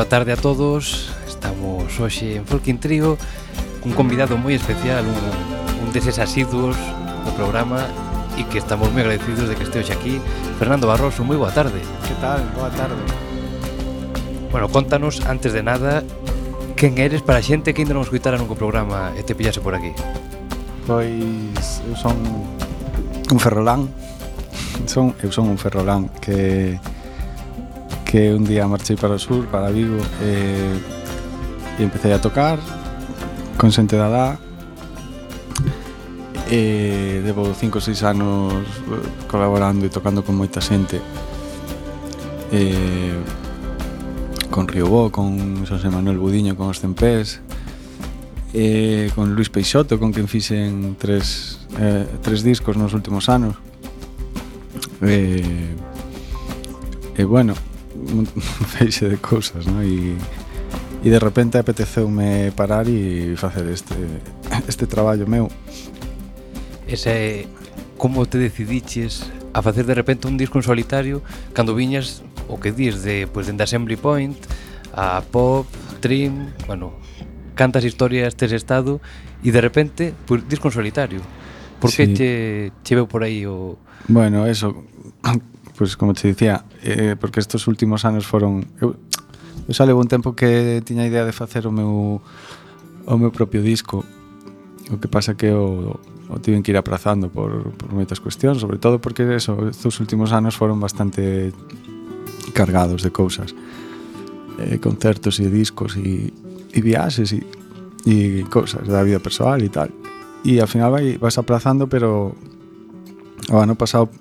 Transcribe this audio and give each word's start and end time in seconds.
boa 0.00 0.08
tarde 0.08 0.32
a 0.32 0.36
todos. 0.36 1.12
Estamos 1.28 2.00
hoxe 2.00 2.40
en 2.40 2.46
Folkin 2.46 2.80
Trio 2.80 3.20
Un 3.84 3.92
convidado 3.92 4.40
moi 4.40 4.56
especial 4.56 5.04
Un, 5.04 5.12
un 5.84 5.88
deses 5.92 6.16
asiduos 6.16 6.72
do 7.28 7.32
programa 7.36 7.84
E 8.40 8.48
que 8.48 8.56
estamos 8.56 8.88
moi 8.96 9.04
agradecidos 9.04 9.52
de 9.52 9.60
que 9.60 9.68
este 9.68 9.76
hoxe 9.76 9.92
aquí. 9.92 10.16
Fernando 10.56 10.88
Barroso, 10.88 11.20
moi 11.20 11.36
boa 11.36 11.52
tarde. 11.52 11.84
Que 12.08 12.16
tal? 12.16 12.40
Boa 12.56 12.72
tarde. 12.72 12.96
Bueno, 14.48 14.72
contanos 14.72 15.20
antes 15.28 15.52
de 15.52 15.60
nada 15.60 16.00
Quen 16.80 16.96
eres 16.96 17.20
para 17.20 17.36
a 17.36 17.44
xente 17.44 17.76
que 17.76 17.84
ainda 17.84 17.92
non 17.92 18.00
escuitara 18.00 18.40
nunca 18.40 18.56
o 18.56 18.60
programa 18.60 19.12
E 19.12 19.20
te 19.20 19.36
pillase 19.36 19.60
por 19.60 19.76
aquí. 19.76 19.92
Pois 20.88 21.84
eu 21.84 21.92
son 21.92 22.16
un 23.28 23.36
ferrolán. 23.36 23.92
Son, 24.88 25.12
Eu 25.20 25.28
son 25.28 25.52
un 25.52 25.60
ferrolán 25.60 26.08
que 26.24 26.80
que 28.10 28.34
un 28.34 28.42
día 28.42 28.66
marchei 28.66 28.96
para 28.96 29.14
o 29.14 29.22
sur, 29.22 29.46
para 29.46 29.70
Vigo, 29.70 30.02
eh, 30.20 30.74
e, 31.78 31.82
e 31.82 31.84
empecé 31.86 32.10
a 32.12 32.18
tocar 32.18 32.58
con 33.54 33.70
xente 33.70 33.94
da 33.94 34.10
edad. 34.10 34.34
E 36.50 37.22
debo 37.22 37.54
5 37.54 37.78
ou 37.78 37.84
6 37.84 38.02
anos 38.02 38.66
eh, 38.90 39.06
colaborando 39.30 39.86
e 39.86 39.94
tocando 39.94 40.26
con 40.26 40.34
moita 40.34 40.58
xente. 40.58 40.98
E, 42.50 43.14
con 44.50 44.66
Riobó, 44.66 45.14
con 45.14 45.62
José 45.62 45.86
Manuel 45.86 46.18
Budiño, 46.18 46.58
con 46.58 46.66
os 46.66 46.82
Tempés, 46.82 47.38
e 48.50 49.14
con 49.14 49.38
Luis 49.38 49.54
Peixoto, 49.54 50.02
con 50.02 50.10
quen 50.10 50.26
fixen 50.26 50.98
tres, 50.98 51.62
eh, 51.78 52.10
tres 52.26 52.42
discos 52.42 52.74
nos 52.74 52.90
últimos 52.90 53.30
anos. 53.30 53.54
E, 54.98 55.46
e 57.14 57.22
bueno, 57.22 57.54
feixe 58.78 59.08
de 59.08 59.16
cousas, 59.16 59.66
non? 59.66 59.82
E, 59.82 60.16
e 61.04 61.08
de 61.08 61.18
repente 61.18 61.56
apeteceume 61.56 62.52
parar 62.52 62.88
e 62.88 63.36
facer 63.36 63.66
este, 63.68 63.96
este 64.68 64.86
traballo 64.86 65.26
meu. 65.26 65.48
Ese, 66.86 67.46
como 67.96 68.26
te 68.26 68.38
decidiches 68.38 69.28
a 69.52 69.62
facer 69.62 69.86
de 69.86 69.94
repente 69.94 70.28
un 70.28 70.36
disco 70.36 70.58
en 70.58 70.64
solitario 70.64 71.22
cando 71.52 71.74
viñas 71.74 72.22
o 72.48 72.58
que 72.58 72.72
dis 72.72 73.02
de, 73.02 73.26
pues, 73.30 73.46
dende 73.46 73.64
Assembly 73.64 73.96
Point 73.96 74.36
a 74.92 75.22
Pop, 75.22 75.66
Trim, 76.00 76.50
bueno, 76.66 76.92
cantas 77.54 77.84
historias 77.84 78.34
tes 78.34 78.52
estado 78.52 79.00
e 79.44 79.52
de 79.52 79.60
repente, 79.60 80.12
pues, 80.26 80.44
disco 80.48 80.68
en 80.68 80.74
solitario. 80.74 81.20
Por 81.80 81.88
que 81.94 82.06
sí. 82.06 82.14
che, 82.14 82.72
che 82.84 82.92
veu 82.94 83.08
por 83.08 83.24
aí 83.24 83.48
o... 83.48 83.80
Bueno, 84.04 84.44
eso, 84.44 84.84
pois 85.80 85.96
como 85.96 86.12
te 86.12 86.28
dicía, 86.28 86.68
eh, 86.84 87.16
porque 87.16 87.40
estes 87.40 87.64
últimos 87.64 88.04
anos 88.04 88.28
foron... 88.28 88.68
Eu, 88.84 89.00
eu 89.64 89.72
xa 89.72 89.88
levo 89.88 89.96
un 89.96 90.12
tempo 90.12 90.36
que 90.36 90.84
tiña 90.84 91.08
idea 91.08 91.24
de 91.24 91.32
facer 91.32 91.64
o 91.64 91.72
meu 91.72 92.20
o 93.08 93.16
meu 93.16 93.32
propio 93.32 93.64
disco. 93.64 94.04
O 94.92 95.00
que 95.00 95.08
pasa 95.08 95.40
que 95.40 95.48
o, 95.48 95.96
o 96.28 96.36
tiven 96.36 96.60
que 96.60 96.68
ir 96.68 96.76
aprazando 96.76 97.32
por, 97.32 97.72
por 97.80 97.96
moitas 97.96 98.20
cuestións, 98.20 98.60
sobre 98.60 98.76
todo 98.76 99.00
porque 99.00 99.24
eso, 99.24 99.72
estes 99.72 99.96
últimos 100.04 100.36
anos 100.36 100.52
foron 100.52 100.76
bastante 100.76 101.56
cargados 102.52 103.00
de 103.00 103.08
cousas. 103.08 103.56
Eh, 104.60 104.76
concertos 104.84 105.40
e 105.40 105.48
discos 105.48 105.96
e, 105.96 106.28
e 106.76 106.78
viaxes 106.84 107.32
e, 107.32 107.40
e 108.04 108.44
cousas 108.52 108.84
da 108.84 109.00
vida 109.00 109.16
persoal 109.16 109.64
e 109.64 109.72
tal. 109.72 109.88
E 110.44 110.60
ao 110.60 110.68
final 110.68 110.92
vai, 110.92 111.16
vas 111.16 111.40
aprazando, 111.40 111.88
pero 111.88 112.36
o 113.48 113.56
ano 113.56 113.80
pasado 113.80 114.12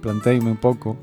planteime 0.00 0.50
un 0.50 0.56
pouco 0.56 0.96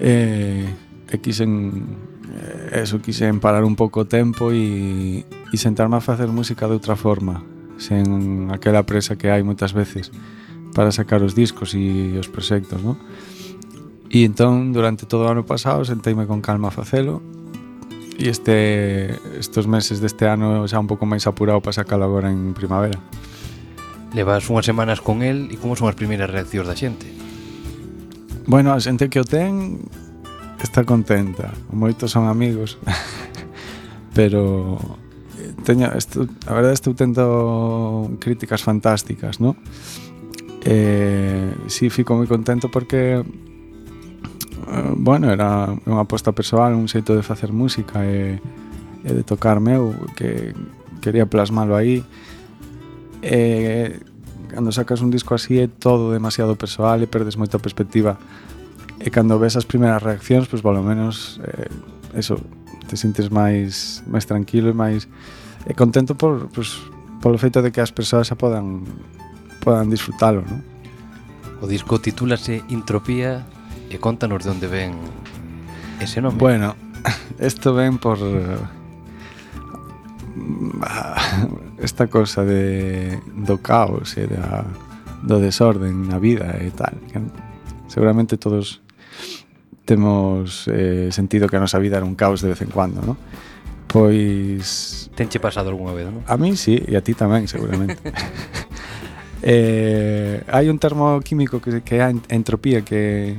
eh, 0.00 0.66
e 1.08 1.16
quixen 1.20 1.84
eh, 2.32 2.82
eso, 2.82 2.98
quixen 2.98 3.38
parar 3.38 3.62
un 3.62 3.76
pouco 3.76 4.02
o 4.02 4.06
tempo 4.08 4.50
e, 4.50 5.22
e 5.28 5.56
sentarme 5.56 5.96
a 5.96 6.02
facer 6.02 6.28
música 6.32 6.66
de 6.66 6.74
outra 6.74 6.96
forma 6.96 7.44
sen 7.76 8.48
aquela 8.50 8.82
presa 8.88 9.16
que 9.20 9.28
hai 9.28 9.44
moitas 9.44 9.76
veces 9.76 10.08
para 10.72 10.92
sacar 10.92 11.22
os 11.24 11.32
discos 11.32 11.72
e 11.72 12.16
os 12.20 12.28
proxectos, 12.28 12.80
non? 12.84 13.00
E 14.12 14.24
entón, 14.24 14.76
durante 14.76 15.08
todo 15.08 15.24
o 15.24 15.32
ano 15.32 15.44
pasado, 15.44 15.84
senteime 15.84 16.28
con 16.28 16.44
calma 16.44 16.68
a 16.68 16.74
facelo 16.74 17.20
e 18.16 18.32
este, 18.32 19.12
estos 19.36 19.68
meses 19.68 20.00
deste 20.00 20.24
ano 20.24 20.64
xa 20.64 20.80
un 20.80 20.88
pouco 20.88 21.04
máis 21.04 21.28
apurado 21.28 21.60
para 21.60 21.76
sacalo 21.76 22.04
agora 22.04 22.32
en 22.32 22.56
primavera. 22.56 22.96
Levas 24.16 24.48
unhas 24.48 24.64
semanas 24.64 25.04
con 25.04 25.20
el 25.20 25.52
e 25.52 25.56
como 25.60 25.76
son 25.76 25.92
as 25.92 25.98
primeiras 25.98 26.32
reaccións 26.32 26.68
da 26.68 26.76
xente? 26.76 27.25
Bueno, 28.46 28.70
a 28.70 28.78
xente 28.78 29.10
que 29.10 29.18
o 29.18 29.26
ten 29.26 29.82
está 30.62 30.86
contenta. 30.86 31.50
Moitos 31.74 32.14
son 32.14 32.30
amigos. 32.30 32.78
Pero 34.14 34.78
eh, 35.34 35.50
teño, 35.66 35.90
esto, 35.92 36.30
a 36.46 36.54
verdade 36.54 36.78
estou 36.78 36.94
tendo 36.94 38.06
críticas 38.22 38.62
fantásticas, 38.62 39.42
non? 39.42 39.58
Eh, 40.62 41.50
si 41.66 41.90
sí, 41.90 41.94
fico 41.94 42.14
moi 42.14 42.30
contento 42.30 42.70
porque 42.70 43.26
eh, 43.26 44.92
bueno, 44.94 45.26
era 45.34 45.74
unha 45.82 46.06
aposta 46.06 46.30
persoal, 46.30 46.78
un 46.78 46.86
xeito 46.86 47.18
de 47.18 47.26
facer 47.26 47.50
música 47.50 48.06
e, 48.06 48.38
e 49.02 49.10
de 49.10 49.22
tocar 49.26 49.58
meu 49.58 49.90
que 50.14 50.54
quería 51.02 51.26
plasmalo 51.26 51.74
aí. 51.74 52.06
Eh, 53.26 53.98
cando 54.48 54.72
sacas 54.72 55.00
un 55.00 55.10
disco 55.10 55.34
así 55.34 55.58
é 55.58 55.68
todo 55.68 56.12
demasiado 56.12 56.56
persoal 56.56 57.02
e 57.02 57.10
perdes 57.10 57.36
moita 57.36 57.58
perspectiva. 57.58 58.18
E 59.02 59.12
cando 59.12 59.36
ves 59.36 59.54
as 59.54 59.68
primeiras 59.68 60.02
reaccións, 60.02 60.48
pois 60.48 60.64
polo 60.64 60.80
menos 60.80 61.38
eh, 61.44 61.68
eso, 62.16 62.40
te 62.86 62.96
sintes 62.96 63.28
máis 63.28 64.02
máis 64.06 64.24
tranquilo 64.24 64.70
e 64.70 64.76
máis 64.76 65.10
e 65.66 65.74
contento 65.74 66.14
por 66.14 66.46
pois, 66.54 66.78
polo 67.20 67.36
feito 67.36 67.60
de 67.60 67.74
que 67.74 67.82
as 67.82 67.90
persoas 67.90 68.30
xa 68.30 68.38
podan 68.38 68.86
podan 69.60 69.90
disfrutalo, 69.90 70.46
non? 70.46 70.62
O 71.58 71.66
disco 71.66 71.98
titúlase 71.98 72.62
Intropía 72.70 73.42
e 73.90 73.98
contanos 73.98 74.44
de 74.46 74.50
onde 74.54 74.68
ven 74.70 74.94
ese 75.98 76.22
nome. 76.22 76.38
Bueno, 76.38 76.78
isto 77.40 77.74
ven 77.74 77.98
por 77.98 78.20
esta 81.78 82.06
cosa 82.06 82.44
de 82.44 83.18
do 83.32 83.58
caos 83.58 84.16
e 84.16 84.26
da, 84.26 84.64
do 85.22 85.40
desorden 85.40 86.08
na 86.08 86.18
vida 86.18 86.60
e 86.60 86.70
tal. 86.70 86.92
Que 87.08 87.20
seguramente 87.88 88.36
todos 88.36 88.82
temos 89.84 90.68
eh, 90.68 91.08
sentido 91.12 91.48
que 91.48 91.56
a 91.56 91.62
nosa 91.62 91.78
vida 91.78 91.96
era 91.96 92.06
un 92.06 92.18
caos 92.18 92.42
de 92.42 92.50
vez 92.50 92.60
en 92.60 92.70
cuando, 92.70 93.00
¿no? 93.02 93.16
Pois... 93.86 95.08
Tenche 95.14 95.40
pasado 95.40 95.70
algunha 95.70 95.94
vez, 95.94 96.10
non? 96.10 96.20
A 96.26 96.36
mí 96.36 96.58
sí, 96.58 96.76
e 96.76 96.98
a 96.98 97.02
ti 97.02 97.14
tamén, 97.14 97.46
seguramente. 97.46 97.96
eh, 99.46 100.42
hai 100.50 100.66
un 100.68 100.76
termo 100.82 101.22
químico 101.22 101.62
que, 101.62 101.80
que 101.80 102.02
é 102.02 102.04
a 102.04 102.10
entropía 102.34 102.82
que, 102.82 103.38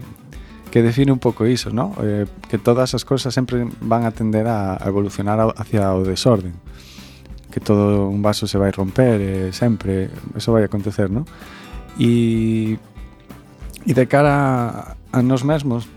que 0.72 0.82
define 0.82 1.12
un 1.12 1.20
pouco 1.20 1.46
iso, 1.46 1.70
¿no? 1.70 1.94
Eh, 2.00 2.26
que 2.48 2.58
todas 2.58 2.96
as 2.96 3.04
cousas 3.04 3.36
sempre 3.36 3.68
van 3.84 4.08
a 4.08 4.16
tender 4.16 4.48
a 4.48 4.80
evolucionar 4.88 5.38
hacia 5.60 5.94
o 5.94 6.08
desorden 6.08 6.56
que 7.58 7.66
todo 7.66 8.08
un 8.08 8.22
vaso 8.22 8.46
se 8.46 8.62
vai 8.62 8.70
romper 8.70 9.18
eh, 9.18 9.50
sempre, 9.50 10.14
eso 10.38 10.54
vai 10.54 10.62
acontecer, 10.62 11.10
non? 11.10 11.26
E, 11.98 12.78
e 13.82 13.92
de 13.98 14.06
cara 14.06 14.94
a, 14.94 15.18
a 15.18 15.26
nos 15.26 15.42
mesmos, 15.42 15.90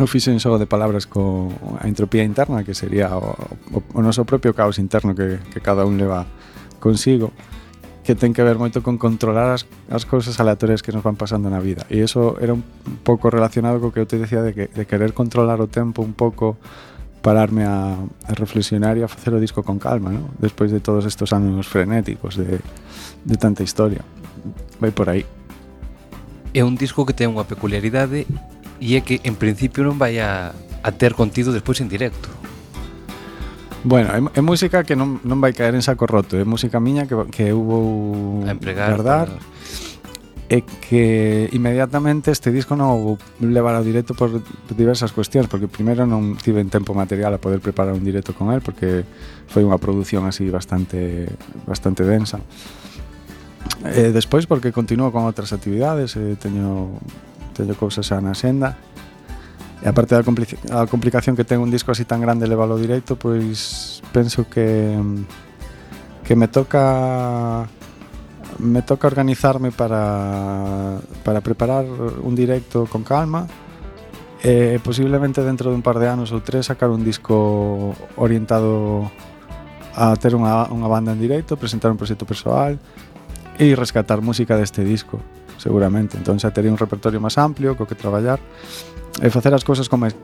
eu 0.00 0.08
fixen 0.08 0.40
xogo 0.40 0.56
de 0.56 0.64
palabras 0.64 1.04
co 1.04 1.52
a 1.76 1.84
entropía 1.84 2.24
interna, 2.24 2.64
que 2.64 2.72
sería 2.72 3.12
o, 3.12 3.36
o, 3.76 3.84
o 3.84 4.00
noso 4.00 4.24
propio 4.24 4.56
caos 4.56 4.80
interno 4.80 5.12
que, 5.12 5.44
que 5.52 5.60
cada 5.60 5.84
un 5.84 6.00
leva 6.00 6.24
consigo, 6.80 7.36
que 8.00 8.16
ten 8.16 8.32
que 8.32 8.40
ver 8.40 8.56
moito 8.56 8.80
con 8.80 8.96
controlar 8.96 9.52
as, 9.52 9.68
as 9.92 10.08
cousas 10.08 10.40
aleatorias 10.40 10.80
que 10.80 10.96
nos 10.96 11.04
van 11.04 11.20
pasando 11.20 11.52
na 11.52 11.60
vida. 11.60 11.84
E 11.92 12.00
eso 12.00 12.40
era 12.40 12.56
un 12.56 12.64
pouco 13.04 13.28
relacionado 13.28 13.76
co 13.76 13.92
que 13.92 14.00
eu 14.00 14.08
te 14.08 14.16
decía 14.16 14.40
de, 14.40 14.56
que, 14.56 14.72
de 14.72 14.88
querer 14.88 15.12
controlar 15.12 15.60
o 15.60 15.68
tempo 15.68 16.00
un 16.00 16.16
pouco 16.16 16.56
pararme 17.22 17.64
a, 17.64 17.96
a 18.02 18.32
reflexionar 18.34 18.98
e 18.98 19.06
a 19.06 19.08
facer 19.08 19.32
o 19.32 19.40
disco 19.40 19.62
con 19.62 19.78
calma, 19.78 20.10
¿no? 20.10 20.28
despois 20.42 20.74
de 20.74 20.82
todos 20.82 21.06
estos 21.06 21.32
ánimos 21.32 21.70
frenéticos 21.70 22.36
de, 22.36 22.58
de 23.24 23.36
tanta 23.38 23.62
historia. 23.62 24.02
Vai 24.82 24.90
por 24.90 25.08
aí. 25.08 25.24
É 26.52 26.66
un 26.66 26.74
disco 26.74 27.06
que 27.06 27.14
ten 27.14 27.30
unha 27.30 27.46
peculiaridade 27.46 28.26
e 28.82 28.98
é 28.98 29.00
que 29.00 29.22
en 29.22 29.38
principio 29.38 29.86
non 29.86 29.96
vai 29.96 30.18
a, 30.18 30.50
a 30.82 30.90
ter 30.90 31.14
contido 31.14 31.54
despois 31.54 31.78
en 31.78 31.88
directo. 31.88 32.28
Bueno, 33.86 34.10
é, 34.10 34.20
é 34.38 34.42
música 34.42 34.82
que 34.82 34.98
non, 34.98 35.22
non 35.22 35.38
vai 35.38 35.54
caer 35.54 35.78
en 35.78 35.82
saco 35.86 36.10
roto, 36.10 36.34
é 36.34 36.44
música 36.44 36.82
miña 36.82 37.06
que, 37.06 37.14
que 37.30 37.54
eu 37.54 37.62
vou 37.62 38.42
a 38.46 38.50
empregar, 38.50 38.98
guardar. 38.98 39.30
Para 39.30 39.52
é 40.52 40.60
que 40.60 41.48
inmediatamente 41.56 42.28
este 42.28 42.52
disco 42.52 42.76
non 42.76 42.92
o 42.92 43.16
levar 43.40 43.72
ao 43.72 43.80
directo 43.80 44.12
por 44.12 44.28
diversas 44.68 45.08
cuestións, 45.08 45.48
porque 45.48 45.64
primeiro 45.64 46.04
non 46.04 46.36
tive 46.36 46.60
en 46.60 46.68
tempo 46.68 46.92
material 46.92 47.32
a 47.32 47.40
poder 47.40 47.64
preparar 47.64 47.96
un 47.96 48.04
directo 48.04 48.36
con 48.36 48.52
el, 48.52 48.60
porque 48.60 49.08
foi 49.48 49.64
unha 49.64 49.80
produción 49.80 50.28
así 50.28 50.52
bastante 50.52 51.24
bastante 51.64 52.04
densa. 52.04 52.36
E 53.80 54.12
despois 54.12 54.44
porque 54.44 54.76
continuo 54.76 55.08
con 55.08 55.24
outras 55.24 55.56
actividades, 55.56 56.20
e 56.20 56.36
teño 56.36 57.00
teño 57.56 57.72
cousas 57.80 58.04
xa 58.04 58.20
na 58.20 58.36
senda. 58.36 58.76
E 59.80 59.88
aparte 59.88 60.12
da 60.12 60.20
complica 60.20 60.60
a 60.68 60.84
complicación 60.84 61.32
que 61.32 61.48
ten 61.48 61.64
un 61.64 61.72
disco 61.72 61.96
así 61.96 62.04
tan 62.04 62.20
grande 62.20 62.44
leválo 62.44 62.76
directo, 62.76 63.16
pois 63.16 64.04
penso 64.12 64.44
que 64.52 65.00
que 66.28 66.36
me 66.36 66.44
toca 66.44 67.72
me 68.58 68.82
toca 68.82 69.06
organizarme 69.06 69.70
para, 69.70 70.98
para 71.24 71.40
preparar 71.40 71.84
un 71.86 72.34
directo 72.34 72.86
con 72.86 73.02
calma 73.02 73.46
e 74.42 74.74
eh, 74.74 74.80
posiblemente 74.82 75.42
dentro 75.42 75.70
de 75.70 75.76
un 75.76 75.82
par 75.82 75.98
de 76.02 76.08
anos 76.10 76.34
ou 76.34 76.42
tres 76.42 76.66
sacar 76.66 76.90
un 76.90 77.06
disco 77.06 77.94
orientado 78.18 79.06
a 79.94 80.16
ter 80.18 80.34
unha, 80.34 80.66
unha 80.72 80.88
banda 80.90 81.14
en 81.14 81.20
directo, 81.20 81.54
presentar 81.54 81.94
un 81.94 81.98
proxecto 82.00 82.26
persoal 82.26 82.80
e 83.60 83.76
rescatar 83.78 84.18
música 84.24 84.58
deste 84.58 84.82
disco, 84.82 85.22
seguramente. 85.60 86.18
Entón 86.18 86.42
xa 86.42 86.50
tería 86.50 86.74
un 86.74 86.80
repertorio 86.80 87.22
máis 87.22 87.38
amplio 87.38 87.78
co 87.78 87.86
que 87.86 87.94
traballar 87.94 88.42
e 89.22 89.28
facer 89.30 89.54
as 89.54 89.62
cousas 89.62 89.86
con 89.86 90.02
máis, 90.02 90.18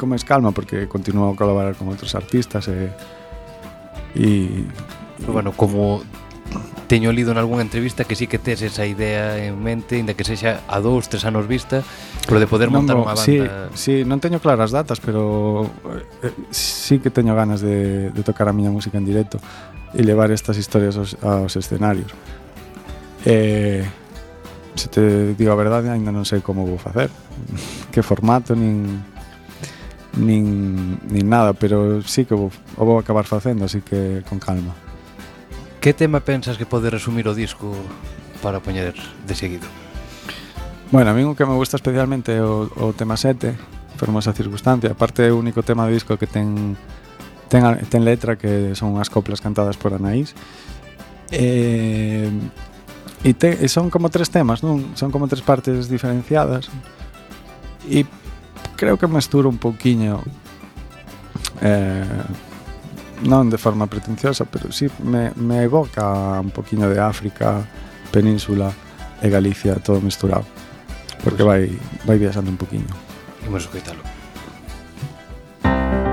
con 0.00 0.10
máis 0.10 0.26
calma 0.26 0.50
porque 0.50 0.90
continuo 0.90 1.30
a 1.30 1.38
colaborar 1.38 1.78
con 1.78 1.86
outros 1.86 2.18
artistas 2.18 2.66
e, 2.66 2.90
e 4.18 4.66
Bueno, 5.26 5.52
como 5.52 6.00
teño 6.90 7.12
lido 7.12 7.30
en 7.30 7.38
algunha 7.38 7.62
entrevista 7.62 8.02
que 8.02 8.18
sí 8.18 8.26
que 8.26 8.42
tes 8.42 8.62
esa 8.62 8.82
idea 8.82 9.38
en 9.38 9.62
mente, 9.62 9.94
inda 9.94 10.18
que 10.18 10.26
sexa 10.26 10.66
a 10.66 10.82
dous, 10.82 11.06
tres 11.06 11.22
anos 11.22 11.46
vista, 11.46 11.86
pero 12.26 12.42
de 12.42 12.50
poder 12.50 12.66
montar 12.66 12.98
non, 12.98 13.06
unha 13.06 13.14
banda... 13.14 13.22
Sí, 13.22 13.38
sí, 13.78 13.94
non 14.02 14.18
teño 14.18 14.42
claras 14.42 14.74
datas, 14.74 14.98
pero 14.98 15.70
eh, 16.26 16.34
sí 16.50 16.98
que 16.98 17.14
teño 17.14 17.38
ganas 17.38 17.62
de, 17.62 18.10
de 18.10 18.22
tocar 18.26 18.50
a 18.50 18.52
miña 18.52 18.74
música 18.74 18.98
en 18.98 19.06
directo 19.06 19.38
e 19.94 20.02
levar 20.02 20.34
estas 20.34 20.58
historias 20.58 20.98
aos, 20.98 21.14
aos 21.22 21.54
escenarios. 21.54 22.10
Eh, 23.22 23.86
se 24.74 24.90
te 24.90 25.38
digo 25.38 25.54
a 25.54 25.58
verdade, 25.58 25.94
ainda 25.94 26.10
non 26.10 26.26
sei 26.26 26.42
como 26.42 26.66
vou 26.66 26.74
facer, 26.74 27.06
que 27.94 28.02
formato, 28.02 28.58
nin, 28.58 28.98
nin, 30.18 30.98
nin 31.06 31.26
nada, 31.30 31.54
pero 31.54 32.02
sí 32.02 32.26
que 32.26 32.34
vou, 32.34 32.50
vou 32.74 32.98
acabar 32.98 33.30
facendo, 33.30 33.70
así 33.70 33.78
que 33.78 34.26
con 34.26 34.42
calma. 34.42 34.89
Que 35.80 35.94
tema 35.96 36.20
pensas 36.20 36.60
que 36.60 36.68
pode 36.68 36.92
resumir 36.92 37.24
o 37.24 37.32
disco 37.32 37.72
para 38.44 38.60
poñer 38.60 38.92
de 39.24 39.32
seguido? 39.32 39.64
Bueno, 40.92 41.08
a 41.08 41.14
mí 41.16 41.24
o 41.24 41.32
que 41.32 41.48
me 41.48 41.56
gusta 41.56 41.80
especialmente 41.80 42.36
é 42.36 42.44
o, 42.44 42.68
o 42.68 42.92
tema 42.92 43.16
7, 43.16 43.56
Fermosa 43.96 44.36
Circunstancia. 44.36 44.92
Aparte, 44.92 45.24
é 45.24 45.32
o 45.32 45.40
único 45.40 45.64
tema 45.64 45.88
do 45.88 45.96
disco 45.96 46.20
que 46.20 46.28
ten, 46.28 46.76
ten, 47.48 47.64
ten 47.88 48.04
letra, 48.04 48.36
que 48.36 48.76
son 48.76 49.00
as 49.00 49.08
coplas 49.08 49.40
cantadas 49.40 49.80
por 49.80 49.96
Anaís. 49.96 50.36
Eh, 51.32 52.28
e, 53.24 53.32
te, 53.32 53.64
e 53.64 53.68
son 53.72 53.88
como 53.88 54.12
tres 54.12 54.28
temas, 54.28 54.60
non? 54.60 54.92
Son 55.00 55.08
como 55.08 55.32
tres 55.32 55.40
partes 55.40 55.88
diferenciadas. 55.88 56.68
E 57.88 58.04
creo 58.76 59.00
que 59.00 59.08
mesturo 59.08 59.48
un 59.48 59.56
pouquiño 59.56 60.20
eh, 61.64 62.04
non 63.24 63.50
de 63.50 63.58
forma 63.58 63.86
pretenciosa, 63.86 64.44
pero 64.44 64.72
sí 64.72 64.88
me, 65.04 65.32
me 65.36 65.64
evoca 65.64 66.38
un 66.40 66.50
poquinho 66.50 66.88
de 66.88 67.00
África, 67.00 67.64
Península 68.10 68.72
e 69.20 69.28
Galicia 69.28 69.76
todo 69.76 70.00
mesturado. 70.00 70.44
Porque 71.24 71.42
vai 71.42 71.68
vai 72.08 72.16
viaxando 72.16 72.50
un 72.50 72.56
poquinho. 72.56 72.88
Imos 73.44 73.64
escoitalo. 73.64 74.00
Thank 75.62 76.09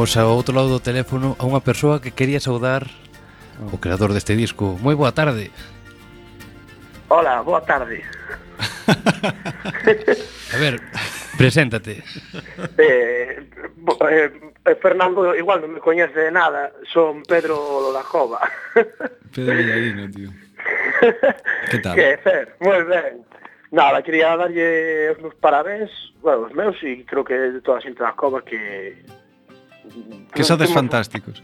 Temos 0.00 0.16
ao 0.16 0.32
outro 0.32 0.56
lado 0.56 0.72
do 0.72 0.80
teléfono 0.80 1.36
a 1.36 1.44
unha 1.44 1.60
persoa 1.60 2.00
que 2.00 2.16
quería 2.16 2.40
saudar 2.40 2.88
o 3.68 3.76
creador 3.76 4.16
deste 4.16 4.32
disco. 4.32 4.80
Moi 4.80 4.96
boa 4.96 5.12
tarde. 5.12 5.52
Hola, 7.12 7.44
boa 7.44 7.60
tarde. 7.60 8.00
a 10.56 10.56
ver, 10.56 10.80
preséntate. 11.36 12.00
Eh, 12.80 13.44
bo, 13.76 14.00
eh, 14.08 14.32
eh, 14.64 14.76
Fernando 14.80 15.36
igual 15.36 15.60
non 15.60 15.76
me 15.76 15.84
coñece 15.84 16.16
de 16.16 16.32
nada, 16.32 16.72
son 16.88 17.20
Pedro 17.28 17.92
Lajova. 17.92 18.40
Pedro 19.36 19.52
Villarino, 19.52 20.08
tío. 20.08 20.32
que 21.76 21.78
tal? 21.84 21.92
Que 21.92 22.16
Fer, 22.24 22.56
moi 22.64 22.80
ben. 22.88 23.20
Nada, 23.68 24.00
quería 24.00 24.32
darlle 24.32 25.12
os 25.12 25.20
meus 25.20 25.36
parabéns, 25.36 25.92
bueno, 26.24 26.48
os 26.48 26.56
meus 26.56 26.80
e 26.88 27.04
creo 27.04 27.20
que 27.20 27.36
de 27.36 27.60
toda 27.60 27.76
a 27.76 27.84
xente 27.84 28.00
da 28.00 28.16
Cova 28.16 28.40
que 28.40 28.96
Que 30.32 30.44
sodes 30.44 30.72
fantásticos. 30.72 31.42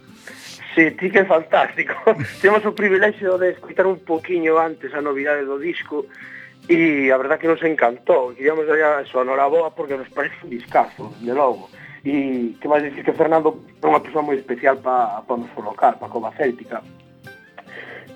Sí, 0.76 0.90
ti 0.90 1.10
que 1.10 1.24
fantástico. 1.24 1.94
Temos 2.42 2.60
o 2.66 2.76
privilexio 2.76 3.38
de 3.38 3.56
escutar 3.56 3.86
un 3.86 3.98
poquinho 4.04 4.60
antes 4.60 4.92
a 4.92 5.00
novidade 5.00 5.48
do 5.48 5.56
disco 5.56 6.04
e 6.68 7.08
a 7.08 7.16
verdad 7.16 7.40
que 7.40 7.48
nos 7.48 7.64
encantou. 7.64 8.36
Queríamos 8.36 8.68
dar 8.68 9.00
a 9.00 9.08
súa 9.08 9.24
noraboa 9.24 9.72
porque 9.72 9.96
nos 9.96 10.12
parece 10.12 10.36
un 10.44 10.52
discazo, 10.52 11.16
de 11.24 11.32
logo. 11.32 11.72
E 12.04 12.60
que 12.60 12.68
máis 12.68 12.84
dicir 12.84 13.08
que 13.08 13.16
Fernando 13.16 13.56
é 13.80 13.86
unha 13.88 14.04
persoa 14.04 14.20
moi 14.20 14.36
especial 14.36 14.76
para 14.84 15.24
pa 15.24 15.34
nos 15.40 15.48
colocar, 15.56 15.96
para 15.96 16.12
Cova 16.12 16.36
Céltica. 16.36 16.84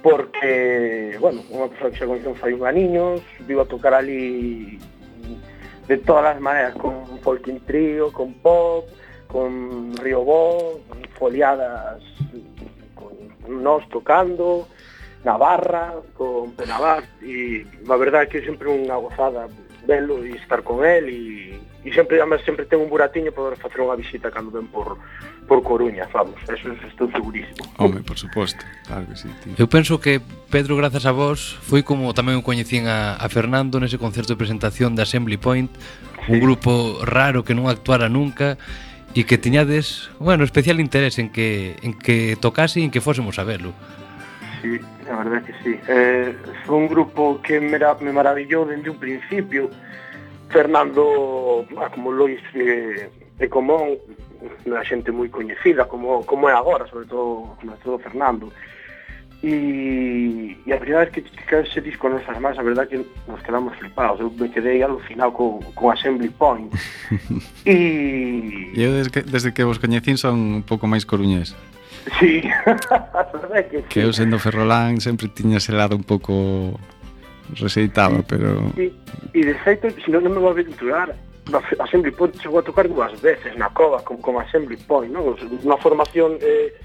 Porque, 0.05 1.17
bueno, 1.17 1.41
unha 1.49 1.73
persoa 1.73 1.89
que 1.89 1.97
xa 1.97 2.05
coñeceu 2.05 2.37
fai 2.37 2.53
un 2.53 2.69
aniños, 2.69 3.25
vivo 3.49 3.65
a 3.65 3.71
tocar 3.73 3.97
ali 3.97 4.77
de 5.89 5.97
todas 5.97 6.37
as 6.37 6.41
maneras, 6.45 6.77
con 6.77 7.09
folk 7.25 7.49
in 7.49 7.65
trio, 7.65 8.13
con 8.13 8.37
pop, 8.45 8.85
con 9.31 9.95
Riobó, 9.97 10.81
foliadas 11.19 12.03
con 12.95 13.63
nós 13.63 13.87
tocando, 13.89 14.67
Navarra, 15.25 15.95
con 16.15 16.53
Penabat, 16.53 17.05
e 17.23 17.65
a 17.89 17.97
verdade 17.97 18.27
é 18.27 18.31
que 18.31 18.41
sempre 18.43 18.67
unha 18.67 18.99
gozada 18.99 19.47
velo 19.87 20.25
e 20.25 20.35
estar 20.35 20.67
con 20.67 20.85
el 20.85 21.07
e, 21.09 21.61
e 21.85 21.89
sempre, 21.95 22.21
además, 22.21 22.43
sempre 22.45 22.67
ten 22.67 22.83
un 22.83 22.91
buratiño 22.91 23.33
poder 23.33 23.57
facer 23.57 23.81
unha 23.81 23.97
visita 23.97 24.33
cando 24.33 24.51
ven 24.51 24.69
por, 24.69 24.99
por 25.47 25.63
Coruña, 25.63 26.09
vamos, 26.13 26.37
eso 26.49 26.73
estou 26.89 27.07
segurísimo. 27.13 27.65
Home, 27.79 28.03
por 28.03 28.19
suposto, 28.19 28.65
claro 28.89 29.07
que 29.09 29.17
sí. 29.17 29.29
Tío. 29.45 29.55
Eu 29.57 29.69
penso 29.71 30.01
que 30.03 30.21
Pedro, 30.51 30.75
grazas 30.75 31.07
a 31.07 31.13
vos, 31.13 31.57
foi 31.63 31.87
como 31.87 32.13
tamén 32.17 32.41
o 32.41 32.45
coñecín 32.45 32.91
a, 32.91 33.15
a 33.15 33.27
Fernando 33.31 33.79
nese 33.79 33.97
concerto 34.01 34.35
de 34.35 34.41
presentación 34.41 34.99
da 34.99 35.05
Assembly 35.05 35.37
Point, 35.37 35.71
un 36.29 36.39
grupo 36.41 37.01
raro 37.05 37.45
que 37.45 37.57
non 37.57 37.69
actuara 37.69 38.09
nunca, 38.09 38.57
e 39.14 39.26
que 39.26 39.38
tiñades, 39.38 40.11
bueno, 40.23 40.47
especial 40.47 40.79
interés 40.79 41.19
en 41.19 41.35
que, 41.35 41.76
en 41.83 41.99
que 41.99 42.38
tocase 42.38 42.79
e 42.79 42.87
en 42.87 42.95
que 42.95 43.02
fósemos 43.02 43.38
a 43.38 43.45
verlo. 43.45 43.75
Sí, 44.62 44.79
a 45.11 45.17
verdade 45.19 45.43
que 45.50 45.55
sí. 45.64 45.73
Eh, 45.88 46.31
foi 46.67 46.76
un 46.79 46.87
grupo 46.87 47.43
que 47.43 47.59
me, 47.59 47.79
me 47.79 48.12
maravillou 48.12 48.69
dende 48.69 48.90
un 48.90 49.00
principio. 49.02 49.71
Fernando 50.50 51.67
ah, 51.79 51.90
como 51.95 52.11
Lois 52.11 52.43
ese 52.50 53.11
de 53.38 53.47
común 53.49 53.99
unha 54.67 54.83
xente 54.83 55.14
moi 55.14 55.31
coñecida 55.31 55.87
como 55.87 56.26
como 56.26 56.49
é 56.49 56.55
agora, 56.55 56.87
sobre 56.87 57.07
todo, 57.07 57.57
sobre 57.61 57.79
todo 57.83 57.99
Fernando. 57.99 58.47
Eh, 58.50 58.80
E, 59.43 60.59
e 60.67 60.73
a 60.73 60.77
verdade 60.77 61.09
é 61.09 61.13
que, 61.13 61.23
que 61.23 61.55
ese 61.55 61.81
disco 61.81 62.09
nos 62.11 62.29
as 62.29 62.39
mans, 62.39 62.59
a 62.59 62.63
verdade 62.63 62.95
é 62.95 62.99
que 62.99 63.07
nos 63.27 63.41
quedamos 63.41 63.73
flipados. 63.79 64.21
Eu 64.21 64.31
me 64.31 64.51
quedei 64.51 64.83
alucinado 64.83 65.33
con, 65.33 65.61
con 65.73 65.93
Assembly 65.93 66.29
Point. 66.29 66.69
e... 67.65 68.69
Eu 68.77 68.93
desde 68.93 69.11
que, 69.11 69.21
desde 69.23 69.53
que 69.53 69.65
vos 69.65 69.81
coñecín 69.81 70.21
son 70.21 70.61
un 70.61 70.63
pouco 70.63 70.85
máis 70.85 71.09
coruñés. 71.09 71.57
Sí, 72.21 72.45
que, 73.71 73.79
sí. 73.81 73.85
que 73.89 73.99
eu 74.05 74.13
sendo 74.13 74.37
Ferrolán 74.37 75.01
sempre 75.01 75.29
tiña 75.33 75.57
ese 75.57 75.73
lado 75.73 75.97
un 75.97 76.05
pouco 76.05 76.77
reseitado, 77.57 78.21
pero... 78.29 78.61
E, 78.77 78.93
e 79.33 79.41
de 79.41 79.57
feito, 79.65 79.89
se 79.89 80.09
non, 80.13 80.21
non 80.21 80.37
me 80.37 80.41
vou 80.45 80.53
aventurar, 80.53 81.17
Assembly 81.81 82.13
Point 82.13 82.37
chegou 82.45 82.61
a 82.61 82.65
tocar 82.65 82.85
dúas 82.93 83.17
veces 83.25 83.57
na 83.57 83.73
cova 83.73 84.05
como, 84.05 84.21
como 84.21 84.37
Assembly 84.45 84.77
Point, 84.85 85.17
non? 85.17 85.33
Unha 85.33 85.81
formación... 85.81 86.37
Eh, 86.45 86.77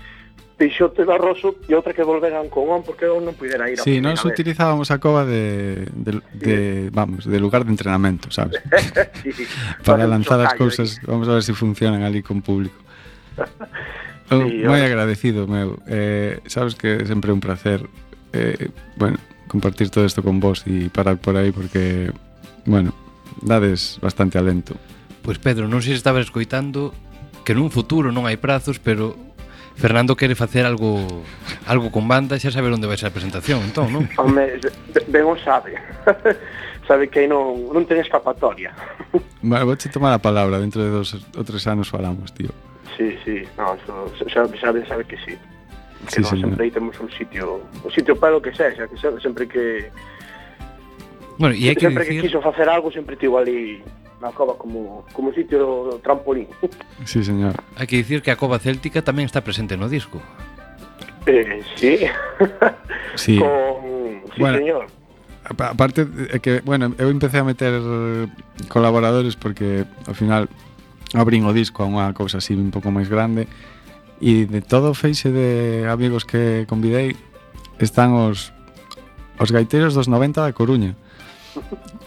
Peixote 0.55 1.03
e 1.03 1.05
Barroso 1.05 1.59
e 1.67 1.75
outra 1.75 1.91
que 1.91 2.03
volveran 2.03 2.47
con 2.47 2.71
ON 2.71 2.79
porque 2.79 3.03
eu 3.03 3.19
non 3.19 3.35
pudera 3.35 3.67
ir 3.67 3.75
a 3.75 3.83
Sí, 3.83 3.99
nós 3.99 4.23
utilizábamos 4.23 4.87
a 4.87 5.03
cova 5.03 5.27
de, 5.27 5.83
de, 5.91 6.23
de 6.31 6.55
sí. 6.87 6.95
vamos, 6.95 7.27
de 7.27 7.39
lugar 7.43 7.67
de 7.67 7.75
entrenamento, 7.75 8.31
sabes? 8.31 8.63
sí, 9.23 9.35
sí. 9.35 9.43
Para 9.87 10.07
lanzar 10.07 10.39
as 10.39 10.55
cousas, 10.55 11.03
vamos 11.03 11.27
a 11.27 11.35
ver 11.35 11.43
se 11.43 11.51
si 11.51 11.59
funcionan 11.59 12.07
ali 12.07 12.23
con 12.23 12.41
público. 12.41 12.79
Oh, 14.25 14.41
sí, 14.41 14.65
moi 14.65 14.81
agradecido, 14.81 15.45
meu. 15.45 15.77
Eh, 15.85 16.41
sabes 16.49 16.73
que 16.73 17.05
sempre 17.05 17.29
é 17.29 17.35
un 17.37 17.45
placer 17.45 17.85
eh, 18.33 18.73
bueno, 18.97 19.21
compartir 19.47 19.93
todo 19.93 20.01
isto 20.01 20.25
con 20.25 20.41
vos 20.41 20.65
e 20.65 20.89
parar 20.89 21.21
por 21.21 21.37
aí 21.37 21.53
porque, 21.53 22.09
bueno, 22.65 22.89
dades 23.45 24.01
bastante 24.01 24.41
alento. 24.41 24.73
Pois 25.21 25.37
Pedro, 25.37 25.69
non 25.69 25.85
sei 25.85 25.93
se 25.93 26.01
estabas 26.01 26.25
escoitando 26.25 26.89
que 27.45 27.53
nun 27.53 27.69
futuro 27.69 28.09
non 28.09 28.25
hai 28.25 28.41
prazos, 28.41 28.81
pero 28.81 29.13
Fernando 29.75 30.15
quere 30.15 30.35
facer 30.35 30.65
algo 30.65 31.23
algo 31.67 31.91
con 31.91 32.07
banda, 32.07 32.39
xa 32.39 32.51
saber 32.51 32.71
onde 32.71 32.87
vai 32.87 32.95
ser 32.95 33.11
a 33.11 33.15
presentación, 33.15 33.59
entón, 33.61 33.91
non? 33.91 34.03
Home, 34.19 34.59
ben 35.11 35.25
o 35.27 35.35
sabe. 35.35 35.75
sabe 36.87 37.11
que 37.11 37.27
non, 37.27 37.69
non 37.75 37.83
ten 37.83 37.99
escapatoria. 37.99 38.71
Vale, 39.43 39.67
vou 39.67 39.75
tomar 39.75 40.15
a 40.15 40.21
palabra, 40.21 40.63
dentro 40.63 40.79
de 40.79 40.89
dos 40.89 41.19
ou 41.35 41.43
tres 41.43 41.67
anos 41.67 41.91
falamos, 41.91 42.31
tío. 42.31 42.49
Sí, 42.95 43.11
sí, 43.27 43.43
no, 43.59 43.75
so, 43.83 44.07
xa, 44.31 44.47
sabe, 44.55 44.87
sabe 44.87 45.03
que 45.03 45.19
sí. 45.27 45.35
Que 46.07 46.11
sí, 46.11 46.21
no, 46.23 46.29
sempre 46.39 46.63
aí 46.65 46.71
temos 46.71 46.95
un 46.99 47.11
sitio, 47.11 47.59
un 47.83 47.91
sitio 47.91 48.15
para 48.15 48.37
o 48.37 48.41
que 48.41 48.55
sexa, 48.55 48.87
que 48.87 48.95
sempre 48.95 49.43
que 49.45 49.91
Bueno, 51.37 51.55
e 51.55 51.67
hai 51.67 51.75
que 51.75 51.83
sempre 51.83 52.07
dicir... 52.07 52.23
que 52.23 52.27
quiso 52.31 52.39
facer 52.39 52.69
algo 52.71 52.87
sempre 52.91 53.19
tivo 53.19 53.37
ali 53.37 53.83
na 54.21 54.31
cova 54.31 54.55
como, 54.55 55.05
como 55.13 55.33
sitio 55.33 55.99
trampolín. 56.03 56.47
Sí, 57.05 57.23
señor. 57.23 57.53
Hai 57.77 57.85
que 57.85 57.99
dicir 57.99 58.23
que 58.23 58.31
a 58.31 58.39
cova 58.39 58.57
céltica 58.57 59.03
tamén 59.03 59.27
está 59.27 59.43
presente 59.43 59.77
no 59.77 59.91
disco. 59.91 60.23
Eh, 61.27 61.61
sí. 61.75 62.01
sí. 63.15 63.35
Con... 63.37 64.25
Sí, 64.33 64.41
bueno, 64.41 64.57
señor. 64.57 64.85
Aparte 65.45 66.09
é 66.33 66.41
que, 66.41 66.65
bueno, 66.65 66.97
eu 66.97 67.13
empecé 67.13 67.37
a 67.37 67.45
meter 67.45 67.77
eh, 67.77 68.25
colaboradores 68.65 69.37
porque 69.37 69.85
ao 70.09 70.17
final 70.17 70.49
abrin 71.13 71.45
o 71.45 71.53
disco 71.53 71.85
a 71.85 71.87
unha 71.87 72.09
cousa 72.17 72.41
así 72.41 72.57
un 72.57 72.73
pouco 72.73 72.89
máis 72.89 73.05
grande 73.05 73.45
e 74.17 74.49
de 74.49 74.61
todo 74.65 74.91
o 74.91 74.97
feixe 74.97 75.29
de 75.29 75.85
amigos 75.85 76.25
que 76.25 76.65
convidei 76.65 77.13
están 77.77 78.17
os 78.17 78.49
os 79.37 79.49
gaiteiros 79.51 79.93
dos 79.93 80.09
90 80.09 80.41
da 80.41 80.55
Coruña 80.55 80.97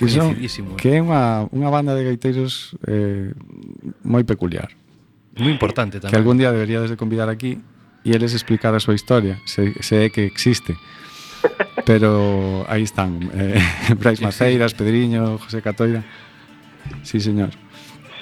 que 0.00 0.08
son, 0.08 0.32
que 0.80 0.88
é 0.88 0.96
eh. 0.96 1.04
unha, 1.04 1.44
unha 1.52 1.68
banda 1.68 1.92
de 1.92 2.08
gaiteiros 2.08 2.72
eh, 2.88 3.36
moi 4.00 4.24
peculiar. 4.24 4.72
Moi 5.36 5.52
importante 5.52 6.00
tamén. 6.00 6.08
Que 6.08 6.16
algún 6.16 6.40
día 6.40 6.48
deberíades 6.48 6.88
de 6.88 6.96
convidar 6.96 7.28
aquí 7.28 7.60
e 8.00 8.08
eles 8.16 8.32
explicar 8.32 8.72
a 8.72 8.80
súa 8.80 8.96
historia, 8.96 9.36
se, 9.44 9.76
se 9.84 9.94
é 10.00 10.06
que 10.08 10.24
existe. 10.24 10.72
Pero 11.88 12.64
aí 12.64 12.88
están, 12.88 13.28
eh, 13.36 13.60
Brais 14.00 14.24
Maceiras, 14.24 14.72
Pedriño, 14.72 15.36
José 15.36 15.60
Catoira. 15.60 16.00
Sí, 17.04 17.20
señor. 17.20 17.52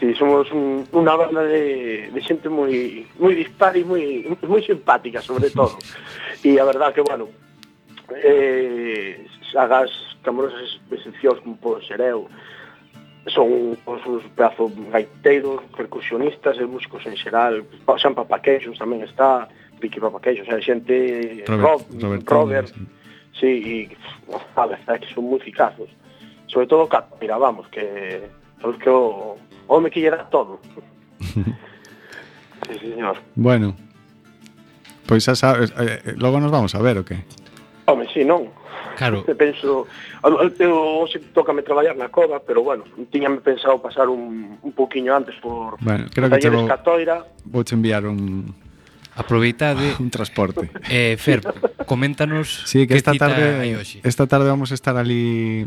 Sí, 0.02 0.14
somos 0.18 0.50
un, 0.50 0.82
unha 0.90 1.14
banda 1.14 1.46
de, 1.46 2.10
de 2.10 2.20
xente 2.22 2.50
moi 2.50 3.06
moi 3.22 3.38
dispar 3.38 3.78
e 3.78 3.86
moi 3.86 4.26
moi 4.50 4.62
simpática, 4.66 5.22
sobre 5.22 5.50
todo. 5.58 5.78
E 6.42 6.58
a 6.58 6.66
verdad 6.66 6.90
que, 6.90 7.06
bueno, 7.06 7.30
eh, 8.18 9.26
sagas 9.54 9.90
amorosas 10.28 10.80
excepcións 10.92 11.40
como 11.40 11.56
puedo 11.56 11.82
ser 11.82 12.00
eu, 12.00 12.28
Son 13.28 13.76
os 13.84 14.00
uns 14.06 14.24
pedazos 14.32 14.72
gaiteiros, 14.88 15.60
percusionistas 15.76 16.56
e 16.56 16.64
músicos 16.64 17.04
en 17.04 17.12
xeral. 17.12 17.60
San 18.00 18.16
Papaqueixos 18.16 18.80
tamén 18.80 19.04
está, 19.04 19.44
Vicky 19.82 20.00
Papaqueixos, 20.00 20.48
é 20.48 20.56
xente... 20.64 21.44
Robert, 21.44 21.60
Rob, 21.60 21.80
Robert, 22.00 22.24
Robert 22.24 22.68
sí, 23.36 23.90
e 23.92 23.96
a 24.56 24.64
verdade 24.64 24.96
é 24.96 24.98
que 25.04 25.12
son 25.12 25.28
musicazos. 25.28 25.90
Sobre 26.48 26.66
todo 26.72 26.88
Catira, 26.88 27.36
vamos, 27.36 27.68
que 27.68 27.84
sabes 28.62 28.80
que 28.80 28.88
o 28.88 29.36
home 29.68 29.90
que 29.92 30.00
llera 30.00 30.24
todo. 30.32 30.56
sí, 31.20 32.74
señor. 32.80 33.20
Bueno, 33.36 33.76
Pois 35.08 35.24
xa 35.24 35.32
sabes, 35.32 35.72
eh, 35.80 36.04
eh 36.04 36.14
logo 36.20 36.36
nos 36.36 36.52
vamos 36.52 36.76
a 36.76 36.84
ver 36.84 37.00
o 37.00 37.04
que? 37.04 37.16
Home, 37.88 38.04
si, 38.12 38.20
sí, 38.20 38.24
non. 38.24 38.52
Claro. 39.00 39.24
Te 39.24 39.34
penso, 39.34 39.88
eu 40.22 40.76
hoxe 41.00 41.18
tócame 41.32 41.62
traballar 41.64 41.96
na 41.96 42.12
cova, 42.12 42.44
pero 42.44 42.60
bueno, 42.60 42.84
tiñame 43.08 43.40
pensado 43.40 43.80
pasar 43.80 44.12
un, 44.12 44.58
un 44.60 44.72
pouquiño 44.76 45.16
antes 45.16 45.34
por 45.40 45.80
bueno, 45.80 46.04
creo 46.12 46.28
que 46.28 46.50
vou, 46.50 46.68
Catoira. 46.68 47.24
Vou 47.46 47.64
te 47.64 47.72
enviar 47.72 48.04
un 48.04 48.52
Aproveitade 49.18 49.96
un 50.04 50.10
transporte. 50.10 50.70
Eh, 50.88 51.16
Fer, 51.18 51.42
coméntanos 51.86 52.62
sí, 52.70 52.86
que 52.86 52.94
esta 52.94 53.14
tarde 53.18 53.58
hai 53.58 53.74
hoxe. 53.74 53.98
Esta 54.06 54.30
tarde 54.30 54.46
vamos 54.46 54.70
a 54.70 54.78
estar 54.78 54.94
ali 54.94 55.66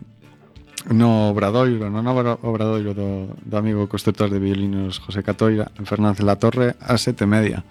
no 0.87 1.29
Obradoiro, 1.35 1.91
no 1.91 1.99
novo 1.99 2.39
Obradoiro 2.47 2.95
do, 2.95 3.35
do 3.43 3.55
amigo 3.59 3.91
constructor 3.91 4.31
de 4.31 4.39
violinos 4.39 5.03
José 5.03 5.19
Catoira, 5.19 5.67
en 5.75 5.83
Fernández 5.83 6.23
La 6.23 6.39
Torre, 6.39 6.79
a 6.79 6.95
sete 6.95 7.27
media. 7.27 7.67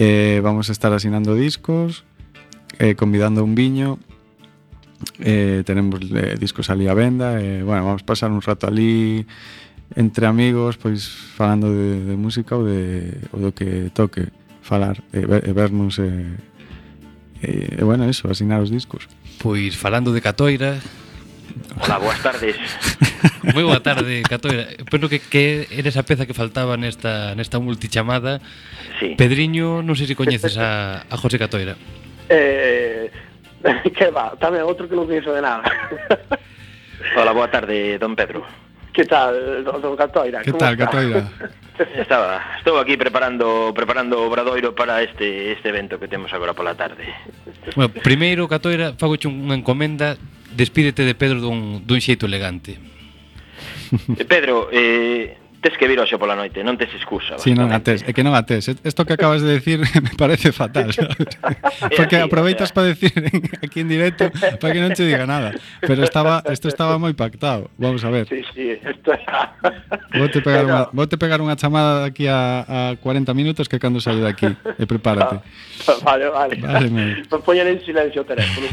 Eh, 0.00 0.40
vamos 0.40 0.70
a 0.70 0.72
estar 0.72 0.90
asinando 0.96 1.36
discos, 1.36 2.08
eh, 2.78 2.94
convidando 2.94 3.44
un 3.44 3.54
viño. 3.54 3.98
Eh, 5.20 5.62
tenemos 5.66 6.00
eh, 6.14 6.36
discos 6.38 6.70
ali 6.70 6.88
a 6.88 6.94
venda 6.94 7.40
e, 7.40 7.60
eh, 7.60 7.62
bueno, 7.62 7.84
vamos 7.84 8.02
pasar 8.02 8.30
un 8.30 8.40
rato 8.40 8.66
ali 8.66 9.26
entre 9.94 10.26
amigos, 10.26 10.76
pois 10.78 11.06
falando 11.36 11.68
de, 11.68 12.04
de 12.08 12.16
música 12.16 12.56
ou 12.56 12.64
de 12.64 13.12
ou 13.30 13.38
do 13.38 13.50
que 13.52 13.92
toque 13.92 14.32
falar 14.64 15.04
e, 15.12 15.20
ver, 15.28 15.44
e 15.44 15.52
vernos 15.52 16.00
e, 16.00 16.08
e, 17.44 17.78
e 17.78 17.82
bueno, 17.84 18.08
eso, 18.08 18.32
asignar 18.32 18.64
os 18.64 18.72
discos. 18.72 19.06
Pois 19.38 19.76
falando 19.76 20.10
de 20.16 20.24
Catoira, 20.24 20.80
Hola, 21.80 21.98
boas 21.98 22.20
tardes. 22.22 22.56
Moi 23.54 23.62
boa 23.62 23.78
tarde, 23.78 24.24
Catoira. 24.26 24.66
Penso 24.90 25.06
que, 25.06 25.20
que 25.20 25.68
era 25.70 25.86
esa 25.86 26.02
peza 26.02 26.26
que 26.26 26.34
faltaba 26.34 26.74
nesta, 26.74 27.34
nesta 27.38 27.60
multichamada. 27.60 28.40
Sí. 28.98 29.14
Pedriño, 29.14 29.84
non 29.84 29.94
sei 29.94 30.08
se 30.10 30.18
coñeces 30.18 30.58
a, 30.58 31.04
a 31.06 31.14
José 31.20 31.38
Catoira. 31.38 31.78
Eh, 32.28 33.10
que 33.96 34.10
va, 34.10 34.36
tamén 34.36 34.64
outro 34.64 34.88
que 34.88 34.96
non 34.96 35.08
pienso 35.08 35.32
de 35.32 35.40
nada. 35.40 35.64
Hola, 37.18 37.32
boa 37.32 37.48
tarde, 37.48 37.96
don 37.96 38.16
Pedro. 38.16 38.44
Que 38.94 39.04
tal, 39.04 39.64
don 39.64 39.96
Catoira? 39.96 40.40
Que 40.42 40.52
tal, 40.52 40.74
está? 40.74 40.86
Catoira? 40.86 41.26
Estaba, 41.98 42.38
estou 42.62 42.78
aquí 42.78 42.94
preparando 42.94 43.74
preparando 43.74 44.22
o 44.22 44.30
Obradoiro 44.30 44.78
para 44.78 45.02
este 45.02 45.58
este 45.58 45.74
evento 45.74 45.98
que 45.98 46.06
temos 46.06 46.30
agora 46.30 46.54
pola 46.54 46.78
tarde. 46.78 47.02
Bueno, 47.74 47.90
primeiro, 47.90 48.46
Catoira, 48.46 48.94
fagoche 48.94 49.26
unha 49.26 49.58
encomenda, 49.58 50.14
despídete 50.54 51.02
de 51.02 51.18
Pedro 51.18 51.42
dun, 51.42 51.82
dun 51.82 51.98
xeito 51.98 52.30
elegante. 52.30 52.78
Pedro, 54.30 54.70
eh, 54.70 55.34
tes 55.64 55.78
que 55.80 55.88
vir 55.88 55.96
hoxe 55.96 56.20
pola 56.20 56.36
noite, 56.36 56.60
non 56.60 56.76
tes 56.76 56.92
excusa. 56.92 57.40
Sí, 57.40 57.56
non 57.56 57.72
a 57.72 57.80
tes, 57.80 58.04
é 58.04 58.12
que 58.12 58.20
non 58.20 58.36
ates. 58.36 58.68
Isto 58.84 59.08
que 59.08 59.16
acabas 59.16 59.40
de 59.40 59.56
decir 59.56 59.80
me 60.04 60.12
parece 60.12 60.52
fatal, 60.52 60.92
sabes? 60.92 61.16
Porque 61.96 62.20
aproveitas 62.20 62.68
para 62.68 62.92
decir 62.92 63.16
aquí 63.64 63.80
en 63.80 63.88
directo 63.88 64.28
para 64.60 64.76
que 64.76 64.80
non 64.84 64.92
te 64.92 65.08
diga 65.08 65.24
nada. 65.24 65.56
Pero 65.80 66.04
estaba, 66.04 66.44
isto 66.52 66.68
estaba 66.68 67.00
moi 67.00 67.16
pactado. 67.16 67.72
Vamos 67.80 68.04
a 68.04 68.12
ver. 68.12 68.28
Sí, 68.28 68.44
sí, 68.52 68.76
isto 68.76 69.08
era... 69.16 69.56
Vote 70.12 70.44
pegar 70.44 70.68
unha, 70.68 70.82
vote 70.92 71.16
pegar 71.16 71.40
unha 71.40 71.56
chamada 71.56 72.04
aquí 72.04 72.28
a, 72.28 72.92
a 72.92 73.00
40 73.00 73.32
minutos 73.32 73.64
que 73.64 73.80
cando 73.80 74.04
saio 74.04 74.20
de 74.20 74.28
aquí. 74.28 74.52
E 74.76 74.84
prepárate. 74.84 75.40
Ah, 75.88 75.96
vale, 76.04 76.28
vale. 76.28 76.54
Vale, 76.60 76.88
me... 76.92 77.24
Poñan 77.40 77.72
en 77.72 77.80
silencio 77.80 78.20
o 78.22 78.28
teléfono. 78.28 78.68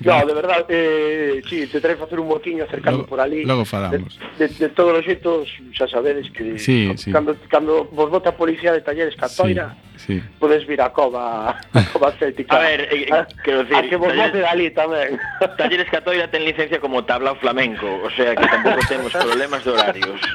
no, 0.00 0.16
de 0.24 0.34
verdade, 0.34 0.64
eh, 0.68 1.42
sí, 1.44 1.68
te 1.68 1.80
terei 1.80 1.96
facer 1.96 2.20
un 2.20 2.28
moquiño 2.28 2.64
acercando 2.64 3.04
logo, 3.04 3.08
por 3.08 3.20
ali. 3.20 3.44
Logo 3.44 3.64
falamos. 3.64 4.16
De, 4.38 4.48
de, 4.48 4.54
de 4.54 4.68
todos 4.72 4.98
os 4.98 5.04
xeitos, 5.04 5.48
xa 5.74 5.90
sabedes 5.90 6.30
que 6.30 6.58
sí, 6.58 6.92
sí. 6.96 7.10
cando 7.10 7.34
cando 7.50 7.84
vos 7.90 8.08
vota 8.08 8.30
a 8.30 8.36
policía 8.38 8.72
de 8.72 8.80
Talleres 8.80 9.16
Catoira, 9.18 9.74
sí, 9.98 10.20
sí. 10.20 10.22
podes 10.38 10.64
vir 10.66 10.80
a 10.80 10.92
Cova, 10.94 11.58
a 11.74 11.84
Cova 11.90 12.12
céltica 12.14 12.56
A 12.56 12.60
ver, 12.60 12.80
eh, 12.82 13.02
eh, 13.02 13.12
ah, 13.12 13.26
quero 13.42 13.64
decir, 13.66 13.76
a 13.76 13.82
que 13.82 13.96
vos 13.96 14.08
talleres, 14.08 14.32
de 14.32 14.40
dali 14.40 14.70
tamén. 14.70 15.18
Talleres 15.58 15.90
Catoira 15.90 16.30
ten 16.30 16.46
licencia 16.46 16.78
como 16.78 17.02
tablao 17.02 17.34
flamenco, 17.42 17.90
o 18.06 18.10
sea 18.14 18.38
que 18.38 18.46
tampouco 18.46 18.78
temos 18.86 19.10
problemas 19.10 19.66
de 19.66 19.70
horarios. 19.74 20.20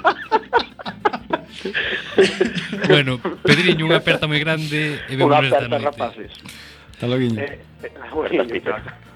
bueno, 2.91 3.17
Pedriño, 3.41 3.87
unha 3.87 4.03
aperta 4.03 4.27
moi 4.27 4.43
grande 4.43 4.99
e 5.07 5.15
vemos 5.15 5.31
Unha 5.31 5.47
aperta, 5.47 5.79
rapaces. 5.79 6.35
Hasta 6.99 7.07
logo, 7.07 7.23
Eh, 7.39 7.63
eh, 7.87 9.07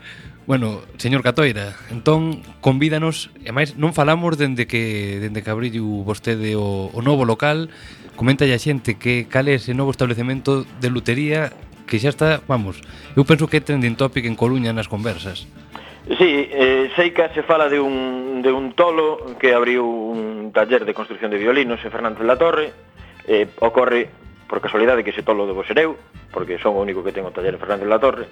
Bueno, 0.45 0.81
señor 0.97 1.23
Catoira, 1.23 1.71
entón 1.87 2.43
convídanos, 2.59 3.31
e 3.47 3.55
máis 3.55 3.79
non 3.79 3.95
falamos 3.95 4.35
dende 4.35 4.67
que 4.67 5.23
dende 5.23 5.39
que 5.39 5.47
abriu 5.47 6.03
vostede 6.03 6.59
o, 6.59 6.91
o 6.91 6.99
novo 6.99 7.23
local, 7.23 7.71
comenta 8.19 8.43
a 8.43 8.59
xente 8.59 8.99
que 8.99 9.23
cal 9.31 9.47
é 9.47 9.55
ese 9.55 9.71
novo 9.71 9.95
establecemento 9.95 10.67
de 10.83 10.91
lutería 10.91 11.55
que 11.87 11.95
xa 11.95 12.11
está, 12.11 12.43
vamos, 12.43 12.83
eu 13.15 13.23
penso 13.23 13.47
que 13.47 13.59
é 13.59 13.63
trending 13.63 13.95
topic 13.95 14.27
en 14.27 14.35
Coruña 14.35 14.75
nas 14.75 14.91
conversas. 14.91 15.47
Sí, 16.19 16.51
eh, 16.51 16.91
sei 16.99 17.15
que 17.15 17.23
se 17.31 17.47
fala 17.47 17.71
de 17.71 17.79
un, 17.79 18.43
de 18.43 18.51
un 18.51 18.75
tolo 18.75 19.39
que 19.39 19.55
abriu 19.55 19.87
un 19.87 20.51
taller 20.51 20.83
de 20.83 20.91
construcción 20.91 21.31
de 21.31 21.39
violinos 21.39 21.79
en 21.79 21.91
Fernández 21.91 22.19
de 22.19 22.27
la 22.27 22.35
Torre, 22.35 22.75
eh, 23.31 23.47
ocorre 23.63 24.11
por 24.51 24.59
casualidade 24.59 25.07
que 25.07 25.15
ese 25.15 25.23
tolo 25.23 25.47
de 25.47 25.55
vos 25.55 25.71
ereu, 25.71 25.95
porque 26.35 26.59
son 26.59 26.75
o 26.75 26.83
único 26.83 26.99
que 26.99 27.15
ten 27.15 27.23
o 27.23 27.31
taller 27.31 27.55
en 27.55 27.63
Fernández 27.63 27.87
de 27.87 27.95
la 27.95 28.03
Torre, 28.03 28.27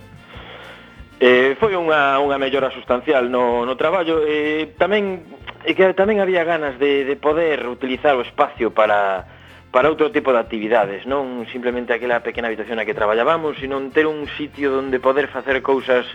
Eh, 1.22 1.54
foi 1.62 1.78
unha, 1.78 2.18
unha 2.18 2.42
mellora 2.42 2.74
sustancial 2.74 3.30
no, 3.30 3.62
no 3.62 3.78
traballo 3.78 4.26
e 4.26 4.66
eh, 4.66 4.74
tamén 4.74 5.22
e 5.62 5.78
que 5.78 5.94
tamén 5.94 6.18
había 6.18 6.42
ganas 6.42 6.82
de, 6.82 7.06
de 7.06 7.14
poder 7.14 7.70
utilizar 7.70 8.18
o 8.18 8.26
espacio 8.26 8.74
para, 8.74 9.30
para 9.70 9.94
outro 9.94 10.10
tipo 10.10 10.34
de 10.34 10.42
actividades, 10.42 11.06
non 11.06 11.46
simplemente 11.54 11.94
aquela 11.94 12.26
pequena 12.26 12.50
habitación 12.50 12.82
na 12.82 12.90
que 12.90 12.98
traballábamos, 12.98 13.62
sino 13.62 13.78
ter 13.94 14.10
un 14.10 14.26
sitio 14.34 14.74
onde 14.82 14.98
poder 14.98 15.30
facer 15.30 15.62
cousas 15.62 16.10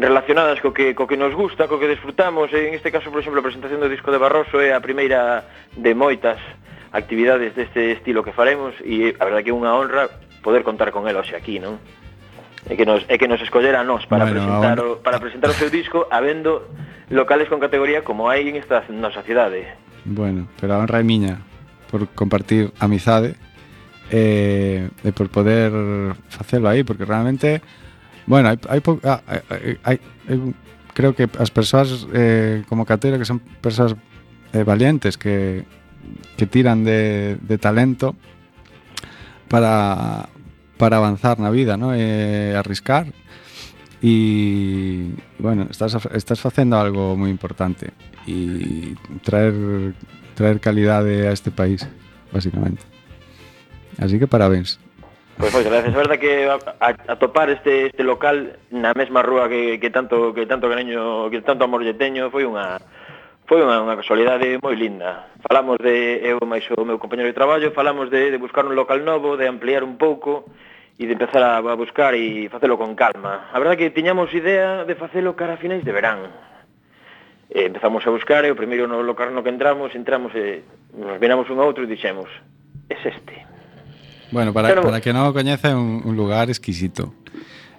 relacionadas 0.00 0.64
co 0.64 0.72
que, 0.72 0.96
co 0.96 1.04
que 1.04 1.20
nos 1.20 1.36
gusta, 1.36 1.68
co 1.68 1.76
que 1.76 1.92
desfrutamos. 1.92 2.48
En 2.56 2.72
este 2.72 2.88
caso, 2.88 3.12
por 3.12 3.20
exemplo, 3.20 3.44
a 3.44 3.48
presentación 3.52 3.84
do 3.84 3.92
disco 3.92 4.08
de 4.08 4.16
Barroso 4.16 4.64
é 4.64 4.72
a 4.72 4.80
primeira 4.80 5.44
de 5.76 5.92
moitas 5.92 6.40
actividades 6.96 7.52
deste 7.52 7.92
estilo 7.92 8.24
que 8.24 8.32
faremos 8.32 8.72
e 8.80 9.12
a 9.12 9.28
verdade 9.28 9.44
que 9.44 9.52
é 9.52 9.60
unha 9.60 9.76
honra 9.76 10.08
poder 10.40 10.64
contar 10.64 10.88
con 10.88 11.04
el 11.04 11.20
hoxe 11.20 11.36
aquí, 11.36 11.60
non? 11.60 11.76
E 12.68 12.76
que 12.76 12.84
nos, 12.84 13.00
e 13.08 13.16
que 13.16 13.28
nos 13.28 13.40
escollera 13.40 13.80
a 13.80 13.84
nós 13.84 14.04
para, 14.04 14.28
Bueno, 14.28 14.44
presentar 14.44 14.76
o, 14.84 15.00
para 15.00 15.16
presentar 15.18 15.48
o 15.50 15.56
seu 15.56 15.72
disco 15.72 16.04
habendo 16.12 16.68
locales 17.08 17.48
con 17.48 17.58
categoría 17.60 18.04
como 18.04 18.28
hai 18.28 18.44
en 18.44 18.60
esta 18.60 18.84
nosa 18.92 19.24
cidade. 19.24 19.64
Bueno, 20.04 20.48
pero 20.60 20.76
a 20.76 20.84
honra 20.84 21.00
é 21.00 21.06
miña 21.06 21.40
por 21.88 22.04
compartir 22.12 22.68
amizade 22.76 23.40
e, 24.12 24.84
e 25.00 25.10
por 25.16 25.32
poder 25.32 25.72
facelo 26.28 26.68
aí, 26.68 26.84
porque 26.84 27.08
realmente, 27.08 27.64
bueno, 28.28 28.52
hai, 28.52 28.60
hai, 28.68 28.80
po- 28.84 29.00
ah, 29.04 29.24
hai, 29.24 29.80
hai, 29.88 29.96
eu 30.28 30.52
creo 30.92 31.16
que 31.16 31.24
as 31.40 31.48
persoas 31.48 32.04
eh, 32.12 32.68
como 32.68 32.84
Catera 32.84 33.16
que 33.16 33.24
son 33.24 33.40
persoas 33.64 33.96
eh, 34.52 34.60
valientes 34.64 35.16
que, 35.16 35.64
que 36.36 36.44
tiran 36.44 36.84
de, 36.84 37.40
de 37.40 37.56
talento 37.56 38.12
para, 39.48 40.28
para 40.78 40.96
avanzar 40.96 41.38
na 41.42 41.50
vida, 41.50 41.76
¿no? 41.76 41.92
E 41.92 42.54
arriscar 42.54 43.10
e 44.00 45.10
bueno, 45.38 45.66
estás 45.70 45.98
estás 46.14 46.38
facendo 46.38 46.78
algo 46.78 47.18
moi 47.18 47.34
importante 47.34 47.90
e 48.30 48.94
traer 49.26 49.98
traer 50.38 50.62
calidade 50.62 51.26
a 51.26 51.34
este 51.34 51.50
país, 51.50 51.82
basicamente. 52.30 52.86
Así 53.98 54.22
que 54.22 54.30
parabéns. 54.30 54.78
Pois 55.38 55.50
pues, 55.50 55.66
moitas 55.66 55.72
gracias. 55.72 55.94
É 55.94 55.98
verdade 55.98 56.18
que 56.22 56.32
a, 56.46 56.58
a 56.94 57.14
topar 57.18 57.50
este 57.50 57.90
este 57.90 58.06
local 58.06 58.58
na 58.70 58.94
mesma 58.94 59.22
rúa 59.22 59.50
que, 59.50 59.82
que 59.82 59.90
tanto 59.90 60.30
que 60.30 60.46
tanto 60.46 60.70
cariño, 60.70 61.30
que 61.30 61.42
tanto 61.42 61.66
amor 61.66 61.82
lle 61.82 61.98
teño 61.98 62.30
foi 62.30 62.46
unha 62.46 62.78
foi 63.50 63.62
unha, 63.66 63.82
unha 63.82 63.98
casualidade 63.98 64.62
moi 64.62 64.78
linda. 64.78 65.26
Falamos 65.42 65.78
de 65.82 66.22
eu 66.22 66.38
máis 66.46 66.62
o 66.70 66.86
meu 66.86 67.02
compañero 67.02 67.26
de 67.26 67.38
traballo, 67.38 67.74
falamos 67.74 68.10
de, 68.10 68.30
de 68.30 68.38
buscar 68.38 68.62
un 68.62 68.78
local 68.78 69.02
novo, 69.02 69.34
de 69.34 69.50
ampliar 69.50 69.82
un 69.82 69.98
pouco 69.98 70.46
e 70.98 71.06
de 71.06 71.14
empezar 71.14 71.42
a, 71.46 71.62
a 71.62 71.74
buscar 71.78 72.18
e 72.18 72.50
facelo 72.50 72.74
con 72.74 72.98
calma. 72.98 73.46
A 73.54 73.58
verdade 73.62 73.78
que 73.78 73.94
tiñamos 73.94 74.34
idea 74.34 74.82
de 74.82 74.98
facelo 74.98 75.38
cara 75.38 75.54
a 75.54 75.62
finais 75.62 75.86
de 75.86 75.94
verán. 75.94 76.26
E 77.46 77.70
empezamos 77.70 78.02
a 78.02 78.10
buscar 78.10 78.42
e 78.42 78.50
o 78.50 78.58
primeiro 78.58 78.90
no 78.90 78.98
local 79.06 79.30
no 79.30 79.46
que 79.46 79.54
entramos, 79.54 79.94
entramos 79.94 80.34
e 80.34 80.66
nos 80.98 81.22
miramos 81.22 81.46
un 81.54 81.62
a 81.62 81.64
outro 81.64 81.86
e 81.86 81.88
dixemos, 81.88 82.26
es 82.90 82.98
este. 83.06 83.46
Bueno, 84.34 84.50
para, 84.50 84.74
Pero, 84.74 84.82
para 84.82 84.98
que 84.98 85.14
non 85.14 85.30
o 85.30 85.32
coñece, 85.32 85.70
un, 85.70 86.02
un 86.02 86.18
lugar 86.18 86.50
exquisito. 86.50 87.14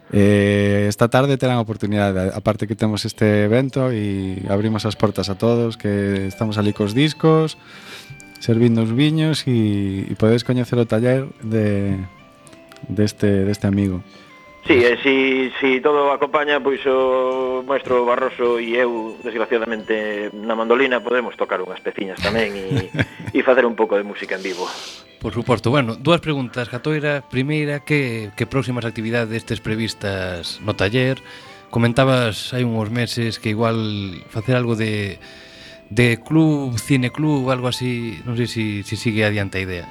Eh, 0.10 0.88
esta 0.90 1.12
tarde 1.12 1.38
terán 1.38 1.62
a 1.62 1.62
oportunidade 1.62 2.34
Aparte 2.34 2.66
que 2.66 2.74
temos 2.74 3.06
este 3.06 3.46
evento 3.46 3.94
E 3.94 4.42
abrimos 4.50 4.82
as 4.90 4.98
portas 4.98 5.30
a 5.30 5.38
todos 5.38 5.78
Que 5.78 6.26
estamos 6.26 6.58
ali 6.58 6.74
cos 6.74 6.98
discos 6.98 7.62
Servindo 8.42 8.82
os 8.82 8.90
viños 8.90 9.46
E, 9.46 10.10
e 10.10 10.14
podedes 10.18 10.42
coñecer 10.42 10.82
o 10.82 10.90
taller 10.90 11.30
de, 11.46 11.94
deste, 12.89 13.45
deste 13.45 13.69
amigo. 13.69 14.02
Sí, 14.67 14.73
e 14.73 14.97
si, 15.02 15.52
si 15.60 15.82
todo 15.82 16.12
acompaña, 16.12 16.60
pois 16.60 16.84
o 16.86 17.63
maestro 17.65 18.04
Barroso 18.06 18.60
e 18.60 18.75
eu, 18.75 19.17
desgraciadamente, 19.23 20.30
na 20.36 20.54
mandolina 20.54 20.99
podemos 20.99 21.34
tocar 21.39 21.63
unhas 21.63 21.80
peciñas 21.80 22.19
tamén 22.19 22.54
e, 22.54 22.91
e 23.38 23.39
facer 23.41 23.63
un 23.63 23.73
pouco 23.73 23.95
de 23.95 24.06
música 24.06 24.36
en 24.36 24.43
vivo. 24.43 24.67
Por 25.23 25.34
suposto. 25.34 25.71
Bueno, 25.71 25.95
dúas 25.95 26.21
preguntas, 26.21 26.69
Catoira. 26.69 27.23
Primeira, 27.25 27.82
que, 27.82 28.30
que 28.36 28.45
próximas 28.45 28.86
actividades 28.86 29.34
estes 29.34 29.58
previstas 29.63 30.60
no 30.62 30.75
taller? 30.75 31.23
Comentabas 31.73 32.54
hai 32.54 32.62
uns 32.62 32.93
meses 32.93 33.41
que 33.41 33.49
igual 33.49 33.80
facer 34.30 34.54
algo 34.54 34.78
de, 34.78 35.17
de 35.89 36.21
club, 36.21 36.78
cine 36.78 37.10
club, 37.10 37.49
algo 37.49 37.73
así, 37.73 38.21
non 38.21 38.38
sei 38.38 38.45
se 38.45 38.86
si, 38.86 38.95
si 38.95 38.95
sigue 39.02 39.25
adiante 39.25 39.58
a 39.58 39.65
idea. 39.65 39.88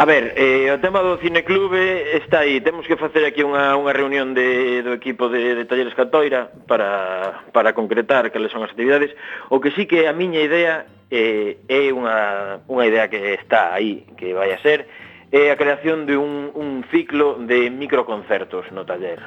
A 0.00 0.06
ver, 0.06 0.32
eh, 0.34 0.72
o 0.72 0.80
tema 0.80 1.04
do 1.04 1.20
cineclube 1.20 2.16
está 2.16 2.40
aí. 2.40 2.58
Temos 2.62 2.86
que 2.88 2.96
facer 2.96 3.20
aquí 3.28 3.44
unha, 3.44 3.76
unha 3.76 3.92
reunión 3.92 4.32
de, 4.32 4.80
do 4.80 4.96
equipo 4.96 5.28
de, 5.28 5.52
de 5.52 5.68
Talleres 5.68 5.92
Catoira 5.92 6.48
para, 6.64 7.44
para 7.52 7.76
concretar 7.76 8.32
cales 8.32 8.48
son 8.48 8.64
as 8.64 8.72
actividades. 8.72 9.12
O 9.52 9.60
que 9.60 9.76
sí 9.76 9.84
que 9.84 10.08
a 10.08 10.16
miña 10.16 10.40
idea 10.40 10.88
eh, 11.12 11.60
é 11.68 11.92
unha, 11.92 12.64
unha 12.64 12.88
idea 12.88 13.12
que 13.12 13.36
está 13.36 13.76
aí, 13.76 14.08
que 14.16 14.32
vai 14.32 14.56
a 14.56 14.62
ser, 14.64 14.88
é 15.36 15.52
a 15.52 15.60
creación 15.60 16.08
de 16.08 16.16
un, 16.16 16.48
un 16.56 16.80
ciclo 16.88 17.36
de 17.36 17.68
microconcertos 17.68 18.72
no 18.72 18.88
taller 18.88 19.20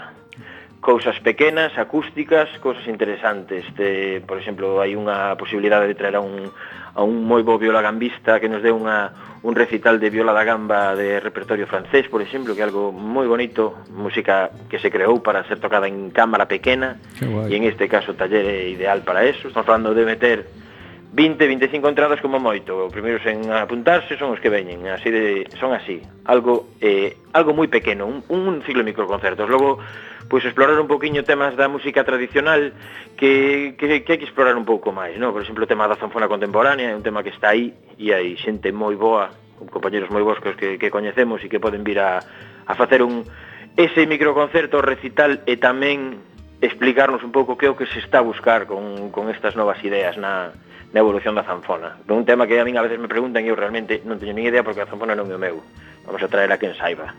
cousas 0.84 1.18
pequenas, 1.22 1.72
acústicas, 1.80 2.52
cousas 2.60 2.86
interesantes. 2.92 3.64
De, 3.74 4.22
por 4.28 4.38
exemplo, 4.38 4.84
hai 4.84 5.00
unha 5.00 5.34
posibilidade 5.40 5.88
de 5.88 5.96
traer 5.96 6.20
a 6.20 6.22
un, 6.22 6.52
a 6.52 7.02
un 7.02 7.24
moi 7.24 7.40
bo 7.42 7.56
viola 7.56 7.80
gambista 7.80 8.44
que 8.44 8.52
nos 8.52 8.60
dé 8.60 8.76
unha, 8.76 9.40
un 9.48 9.56
recital 9.56 9.98
de 10.04 10.12
viola 10.12 10.36
da 10.36 10.44
gamba 10.44 10.92
de 10.92 11.24
repertorio 11.24 11.72
francés, 11.72 12.12
por 12.12 12.20
exemplo, 12.20 12.52
que 12.52 12.60
é 12.60 12.68
algo 12.68 12.92
moi 12.92 13.26
bonito, 13.32 13.80
música 13.96 14.52
que 14.68 14.76
se 14.78 14.92
creou 14.92 15.24
para 15.24 15.48
ser 15.48 15.64
tocada 15.64 15.88
en 15.88 16.12
cámara 16.12 16.52
pequena, 16.52 17.00
e 17.24 17.56
en 17.56 17.64
este 17.64 17.88
caso 17.88 18.20
taller 18.20 18.44
é 18.44 18.68
ideal 18.68 19.08
para 19.08 19.24
eso. 19.24 19.48
Estamos 19.48 19.66
falando 19.66 19.96
de 19.96 20.04
meter 20.04 20.63
20, 21.14 21.48
25 21.48 21.88
entradas 21.88 22.20
como 22.22 22.42
moito. 22.42 22.90
Os 22.90 22.92
primeiros 22.92 23.22
en 23.30 23.54
apuntarse 23.54 24.18
son 24.18 24.34
os 24.34 24.42
que 24.42 24.50
veñen, 24.50 24.90
así 24.90 25.14
de, 25.14 25.46
son 25.62 25.70
así. 25.78 26.02
Algo 26.26 26.74
eh, 26.82 27.14
algo 27.38 27.54
moi 27.54 27.70
pequeno, 27.70 28.10
un, 28.10 28.26
un 28.34 28.66
ciclo 28.66 28.82
de 28.82 28.90
microconcertos. 28.90 29.46
Logo, 29.46 29.78
pois 30.26 30.42
explorar 30.42 30.74
un 30.82 30.90
poquiño 30.90 31.22
temas 31.22 31.54
da 31.54 31.70
música 31.70 32.02
tradicional 32.02 32.74
que, 33.14 33.78
que, 33.78 34.02
que 34.02 34.10
hai 34.10 34.18
que 34.18 34.26
explorar 34.26 34.58
un 34.58 34.66
pouco 34.66 34.90
máis, 34.90 35.14
non? 35.22 35.30
Por 35.30 35.46
exemplo, 35.46 35.64
o 35.64 35.70
tema 35.70 35.86
da 35.86 36.02
zanfona 36.02 36.26
contemporánea 36.26 36.90
é 36.90 36.98
un 36.98 37.06
tema 37.06 37.22
que 37.22 37.30
está 37.30 37.54
aí 37.54 37.78
e 38.02 38.10
hai 38.10 38.34
xente 38.34 38.74
moi 38.74 38.98
boa, 38.98 39.30
compañeros 39.70 40.10
moi 40.10 40.26
bons 40.26 40.42
que, 40.42 40.82
que 40.82 40.90
coñecemos 40.90 41.46
e 41.46 41.48
que 41.48 41.62
poden 41.62 41.86
vir 41.86 42.02
a, 42.02 42.26
a 42.66 42.74
facer 42.74 43.06
un 43.06 43.22
ese 43.78 44.10
microconcerto 44.10 44.82
recital 44.82 45.46
e 45.46 45.62
tamén 45.62 46.18
explicarnos 46.58 47.22
un 47.22 47.30
pouco 47.30 47.54
que 47.54 47.70
é 47.70 47.70
o 47.70 47.78
que 47.78 47.86
se 47.86 48.02
está 48.02 48.22
a 48.22 48.26
buscar 48.26 48.66
con, 48.66 49.14
con 49.14 49.30
estas 49.30 49.54
novas 49.54 49.78
ideas 49.86 50.18
na, 50.18 50.58
na 50.94 51.02
evolución 51.02 51.34
da 51.34 51.44
zanfona. 51.44 51.98
Un 52.08 52.24
tema 52.24 52.46
que 52.46 52.62
a 52.62 52.64
min 52.64 52.78
a 52.78 52.86
veces 52.86 53.02
me 53.02 53.10
preguntan 53.10 53.42
e 53.42 53.50
eu 53.50 53.58
realmente 53.58 54.06
non 54.06 54.22
teño 54.22 54.38
ni 54.38 54.46
idea 54.46 54.62
porque 54.62 54.86
a 54.86 54.88
zanfona 54.88 55.18
non 55.18 55.26
é 55.28 55.36
o 55.36 55.42
meu. 55.42 55.66
Vamos 56.06 56.22
a 56.22 56.30
traer 56.30 56.54
a 56.54 56.62
quen 56.62 56.78
saiba. 56.78 57.18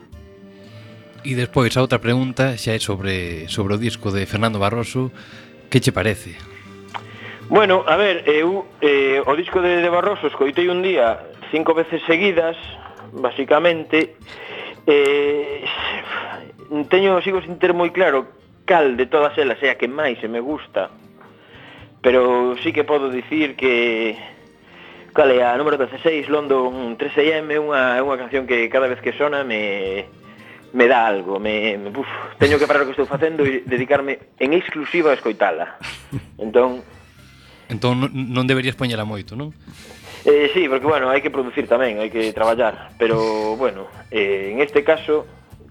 E 1.27 1.35
despois 1.35 1.75
a 1.75 1.83
outra 1.83 1.99
pregunta 1.99 2.55
xa 2.55 2.79
é 2.79 2.81
sobre 2.81 3.51
sobre 3.51 3.75
o 3.75 3.79
disco 3.83 4.15
de 4.15 4.31
Fernando 4.31 4.63
Barroso, 4.63 5.11
que 5.67 5.83
che 5.83 5.91
parece? 5.91 6.39
Bueno, 7.51 7.83
a 7.85 7.99
ver, 7.99 8.23
eu 8.31 8.71
eh, 8.79 9.19
o 9.27 9.35
disco 9.35 9.59
de, 9.59 9.83
de 9.83 9.91
Barroso 9.91 10.31
escoitei 10.31 10.71
un 10.71 10.81
día 10.81 11.35
cinco 11.51 11.75
veces 11.75 11.99
seguidas, 12.07 12.55
basicamente, 13.11 14.15
eh, 14.87 15.67
teño 16.89 17.19
sigo 17.27 17.43
sin 17.43 17.59
ter 17.59 17.75
moi 17.75 17.91
claro 17.91 18.31
cal 18.65 18.97
de 18.97 19.11
todas 19.11 19.37
elas 19.37 19.59
é 19.61 19.75
a 19.75 19.77
que 19.77 19.91
máis 19.91 20.17
se 20.23 20.29
me 20.31 20.41
gusta 20.41 20.95
pero 22.05 22.55
sí 22.63 22.71
que 22.73 22.85
podo 22.85 23.09
dicir 23.09 23.57
que 23.57 24.15
cal 25.17 25.33
é 25.33 25.41
a 25.41 25.57
número 25.57 25.81
16 25.81 26.29
London 26.29 27.01
13M 27.01 27.49
é 27.49 27.59
unha, 27.59 27.97
é 27.97 28.03
unha 28.05 28.21
canción 28.21 28.45
que 28.45 28.69
cada 28.69 28.93
vez 28.93 29.01
que 29.01 29.17
sona 29.17 29.41
me, 29.41 30.05
me 30.77 30.85
dá 30.85 31.09
algo 31.09 31.41
me, 31.41 31.81
me 31.81 31.89
uf, 31.89 32.07
teño 32.37 32.61
que 32.61 32.69
parar 32.69 32.85
o 32.85 32.87
que 32.87 32.93
estou 32.93 33.09
facendo 33.09 33.41
e 33.49 33.65
dedicarme 33.65 34.37
en 34.37 34.53
exclusiva 34.53 35.11
a 35.11 35.19
escoitala 35.19 35.81
entón 36.37 36.85
entón 37.73 38.05
non 38.13 38.45
deberías 38.45 38.77
poñela 38.77 39.09
moito, 39.09 39.33
non? 39.33 39.57
Eh, 40.29 40.53
sí, 40.53 40.69
porque 40.69 40.85
bueno, 40.85 41.09
hai 41.09 41.25
que 41.25 41.33
producir 41.33 41.65
tamén 41.65 42.05
hai 42.05 42.13
que 42.13 42.37
traballar 42.37 42.93
pero 43.01 43.57
bueno, 43.57 43.89
eh, 44.13 44.53
en 44.53 44.61
este 44.61 44.85
caso 44.85 45.25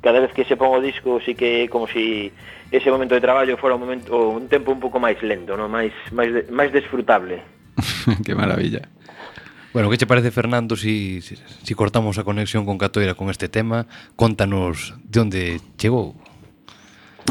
cada 0.03 0.19
vez 0.19 0.35
que 0.35 0.43
se 0.43 0.59
pon 0.59 0.75
o 0.75 0.83
disco 0.83 1.23
si 1.23 1.31
que 1.33 1.63
é 1.63 1.71
como 1.71 1.87
si 1.87 2.29
ese 2.69 2.91
momento 2.91 3.15
de 3.15 3.23
traballo 3.23 3.55
fora 3.55 3.79
un 3.79 3.87
momento 3.87 4.11
un 4.35 4.51
tempo 4.51 4.75
un 4.75 4.83
pouco 4.83 4.99
máis 4.99 5.15
lento, 5.23 5.55
no 5.55 5.71
máis 5.71 5.95
máis 6.11 6.45
máis 6.51 6.69
desfrutable. 6.75 7.39
que 8.27 8.35
maravilla. 8.35 8.83
Bueno, 9.73 9.89
que 9.89 9.97
che 9.97 10.05
parece, 10.05 10.29
Fernando, 10.29 10.75
si, 10.75 11.21
si, 11.21 11.33
si 11.39 11.73
cortamos 11.73 12.19
a 12.19 12.23
conexión 12.23 12.67
con 12.67 12.77
Catoira 12.77 13.15
con 13.15 13.31
este 13.31 13.49
tema? 13.49 13.87
Contanos 14.15 14.93
de 15.01 15.17
onde 15.17 15.41
chegou. 15.81 16.13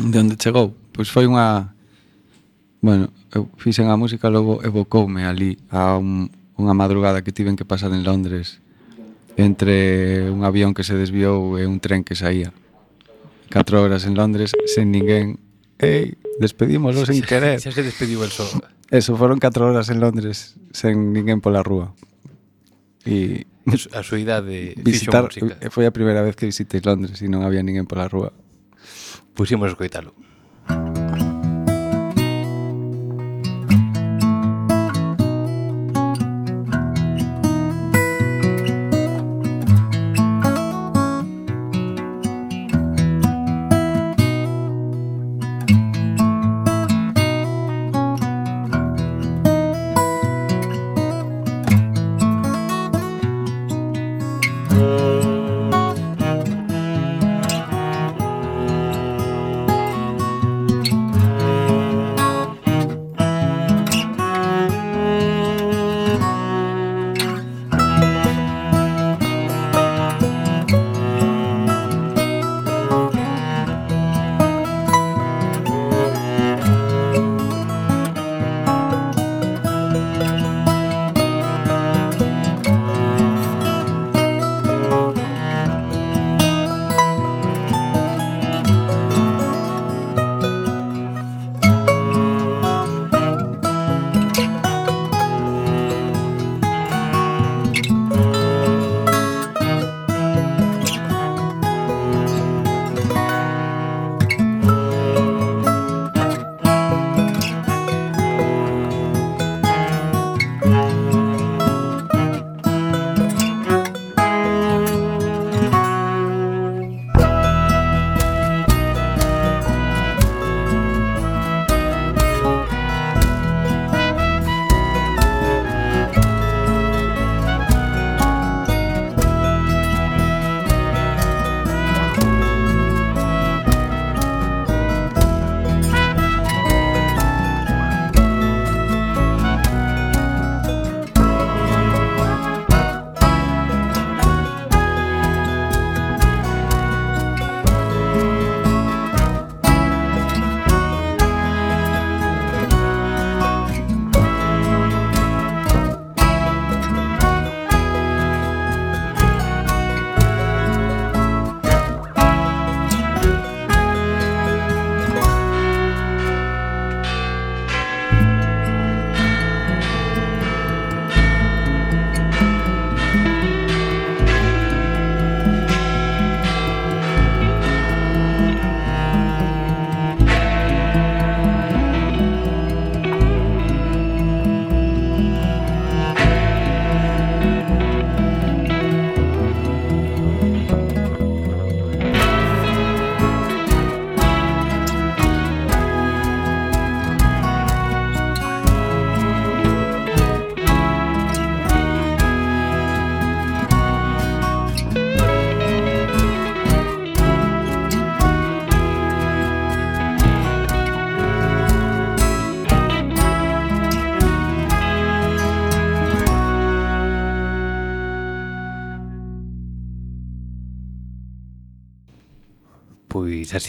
De 0.03 0.19
onde 0.19 0.35
chegou? 0.35 0.75
Pois 0.91 1.07
foi 1.07 1.31
unha... 1.31 1.71
Bueno, 2.83 3.15
eu 3.31 3.47
fixen 3.63 3.87
a 3.93 4.01
música, 4.01 4.27
logo 4.27 4.59
evocoume 4.67 5.23
ali 5.23 5.55
a 5.71 5.95
un, 5.95 6.35
unha 6.59 6.75
madrugada 6.75 7.23
que 7.23 7.31
tiven 7.31 7.55
que 7.55 7.63
pasar 7.63 7.95
en 7.95 8.03
Londres 8.03 8.59
entre 9.39 10.27
un 10.27 10.43
avión 10.43 10.75
que 10.75 10.83
se 10.83 10.99
desviou 10.99 11.63
e 11.63 11.65
un 11.69 11.79
tren 11.79 12.03
que 12.03 12.19
saía. 12.19 12.51
4 13.53 13.83
horas 13.83 14.07
en 14.07 14.15
Londres 14.15 14.53
sen 14.67 14.91
ninguén. 14.91 15.39
Ei, 15.79 16.17
despedímoslo 16.41 17.05
sen 17.05 17.21
querer. 17.29 17.61
Xa 17.61 17.71
se 17.71 17.85
despediu 17.85 18.25
el 18.25 18.33
sol. 18.33 18.49
Eso, 18.89 19.17
foron 19.17 19.37
4 19.37 19.69
horas 19.69 19.93
en 19.93 20.01
Londres 20.01 20.57
sen 20.73 21.13
ninguén 21.13 21.45
pola 21.45 21.61
rúa. 21.61 21.93
E 23.05 23.45
a 23.93 24.03
súa 24.03 24.19
idade 24.19 24.75
visitar, 24.81 25.29
música. 25.29 25.59
Eh, 25.61 25.71
foi 25.71 25.85
a 25.85 25.93
primeira 25.93 26.25
vez 26.25 26.35
que 26.35 26.49
visitei 26.49 26.81
Londres 26.81 27.21
e 27.21 27.29
non 27.29 27.45
había 27.45 27.61
ninguén 27.61 27.85
pola 27.85 28.09
rúa. 28.09 28.33
Pusimos 29.37 29.69
escoitalo. 29.69 30.17
Música 30.69 31.02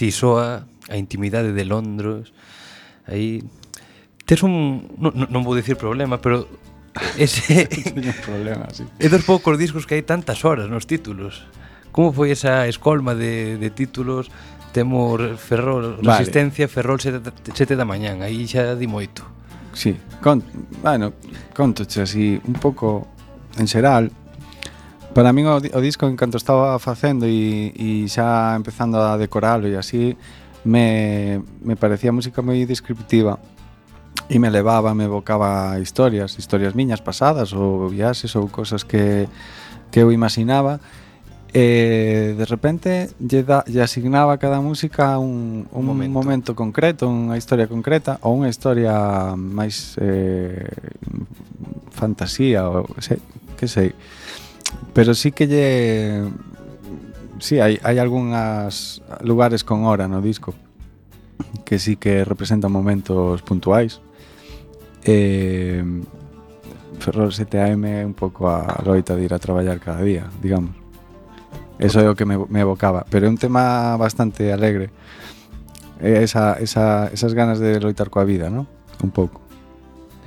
así 0.04 0.12
soa 0.12 0.68
a 0.92 0.96
intimidade 1.00 1.56
de 1.56 1.64
Londres. 1.64 2.36
Aí 3.08 3.40
tes 4.28 4.44
un 4.44 4.92
non, 5.00 5.16
non 5.32 5.42
vou 5.48 5.56
dicir 5.56 5.80
problema, 5.80 6.20
pero 6.20 6.44
ese 7.16 7.72
un 7.96 8.12
problema, 8.20 8.68
sí. 8.76 8.84
É 9.00 9.08
dos 9.08 9.24
poucos 9.24 9.56
discos 9.56 9.88
que 9.88 9.96
hai 9.96 10.04
tantas 10.04 10.44
horas 10.44 10.68
nos 10.68 10.84
títulos. 10.84 11.48
Como 11.96 12.12
foi 12.12 12.36
esa 12.36 12.68
escolma 12.68 13.16
de, 13.16 13.56
de 13.56 13.70
títulos? 13.72 14.28
Temos 14.76 15.22
Ferrol, 15.40 16.02
vale. 16.02 16.20
Resistencia, 16.20 16.68
Ferrol 16.68 17.00
7 17.00 17.24
da 17.80 17.86
mañán, 17.88 18.20
aí 18.20 18.44
xa 18.44 18.76
di 18.76 18.90
moito. 18.92 19.24
Sí, 19.72 19.96
con, 20.20 20.44
bueno, 20.84 21.16
contoche 21.56 22.04
así 22.04 22.42
un 22.44 22.58
pouco 22.60 23.08
en 23.56 23.70
xeral, 23.72 24.12
Para 25.14 25.30
min 25.30 25.46
o, 25.46 25.62
o 25.62 25.80
disco 25.82 26.10
en 26.10 26.18
canto 26.18 26.42
estaba 26.42 26.82
facendo 26.82 27.30
e, 27.30 27.70
e 27.78 28.10
xa 28.10 28.58
empezando 28.58 28.98
a 28.98 29.14
decoralo 29.14 29.70
e 29.70 29.78
así 29.78 30.18
me, 30.66 31.46
me 31.62 31.78
parecía 31.78 32.10
música 32.10 32.42
moi 32.42 32.66
descriptiva 32.66 33.38
e 34.26 34.42
me 34.42 34.50
levaba, 34.50 34.98
me 34.98 35.06
evocaba 35.06 35.78
historias, 35.78 36.34
historias 36.42 36.74
miñas 36.74 36.98
pasadas 36.98 37.54
ou 37.54 37.94
viaxes 37.94 38.34
ou 38.34 38.50
cosas 38.50 38.82
que, 38.82 39.30
que 39.94 40.02
eu 40.02 40.10
imaginaba 40.10 40.82
e 41.54 42.34
de 42.34 42.46
repente 42.50 43.14
lle, 43.22 43.46
da, 43.46 43.62
lle 43.70 43.86
asignaba 43.86 44.34
a 44.34 44.42
cada 44.42 44.66
música 44.66 45.22
un, 45.22 45.70
un 45.70 45.86
momento. 45.86 46.10
momento 46.10 46.50
concreto, 46.58 47.06
unha 47.06 47.38
historia 47.38 47.70
concreta 47.70 48.18
ou 48.26 48.34
unha 48.34 48.50
historia 48.50 49.38
máis 49.38 49.94
eh, 50.02 50.74
fantasía 51.94 52.66
ou 52.66 52.90
sei, 52.98 53.22
que 53.54 53.70
sei 53.70 53.94
Pero 54.94 55.14
sí 55.14 55.32
que 55.32 55.48
lle... 55.48 56.30
Sí, 57.40 57.60
hai, 57.60 57.80
hai 57.84 57.98
algúnas 58.00 59.02
lugares 59.20 59.64
con 59.64 59.84
hora 59.84 60.08
no 60.08 60.22
disco 60.22 60.54
que 61.66 61.80
sí 61.80 61.96
que 61.98 62.24
representan 62.26 62.72
momentos 62.72 63.42
puntuais. 63.42 64.02
Eh, 65.04 65.84
Ferrol 67.00 67.32
7am 67.32 67.84
é 67.84 68.06
un 68.06 68.14
pouco 68.14 68.48
a 68.48 68.80
loita 68.86 69.16
de 69.16 69.26
ir 69.26 69.34
a 69.34 69.40
traballar 69.40 69.80
cada 69.80 70.02
día, 70.02 70.30
digamos. 70.42 70.72
Eso 71.80 72.00
é 72.00 72.08
o 72.08 72.16
que 72.16 72.26
me, 72.26 72.38
me 72.38 72.62
evocaba. 72.62 73.06
Pero 73.10 73.26
é 73.26 73.30
un 73.30 73.38
tema 73.38 73.98
bastante 73.98 74.54
alegre. 74.54 74.92
Esa, 76.00 76.62
esa, 76.62 77.10
esas 77.12 77.34
ganas 77.34 77.60
de 77.60 77.80
loitar 77.80 78.14
coa 78.14 78.24
vida, 78.24 78.50
¿no? 78.50 78.68
Un 79.02 79.12
pouco. 79.12 79.42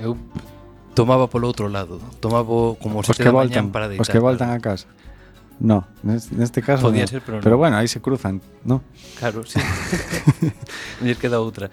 Eu 0.02 0.18
tomaba 0.96 1.28
polo 1.28 1.46
outro 1.46 1.68
lado, 1.68 2.00
tomaba 2.24 2.74
como 2.80 3.04
os 3.04 3.12
que 3.12 3.28
voltan, 3.28 3.68
para 3.68 3.86
deitar. 3.92 4.02
Os 4.02 4.08
que 4.08 4.18
voltan 4.18 4.50
a 4.50 4.58
casa. 4.58 4.88
No, 5.60 5.84
neste 6.02 6.60
caso 6.60 6.88
Podía 6.88 7.04
no. 7.04 7.08
ser, 7.08 7.22
pero, 7.24 7.38
no. 7.38 7.42
pero 7.44 7.56
bueno, 7.56 7.76
aí 7.76 7.88
se 7.88 8.00
cruzan, 8.00 8.40
no? 8.64 8.82
Claro, 9.20 9.44
sí. 9.44 9.60
Lles 11.00 11.16
queda 11.16 11.40
outra. 11.40 11.70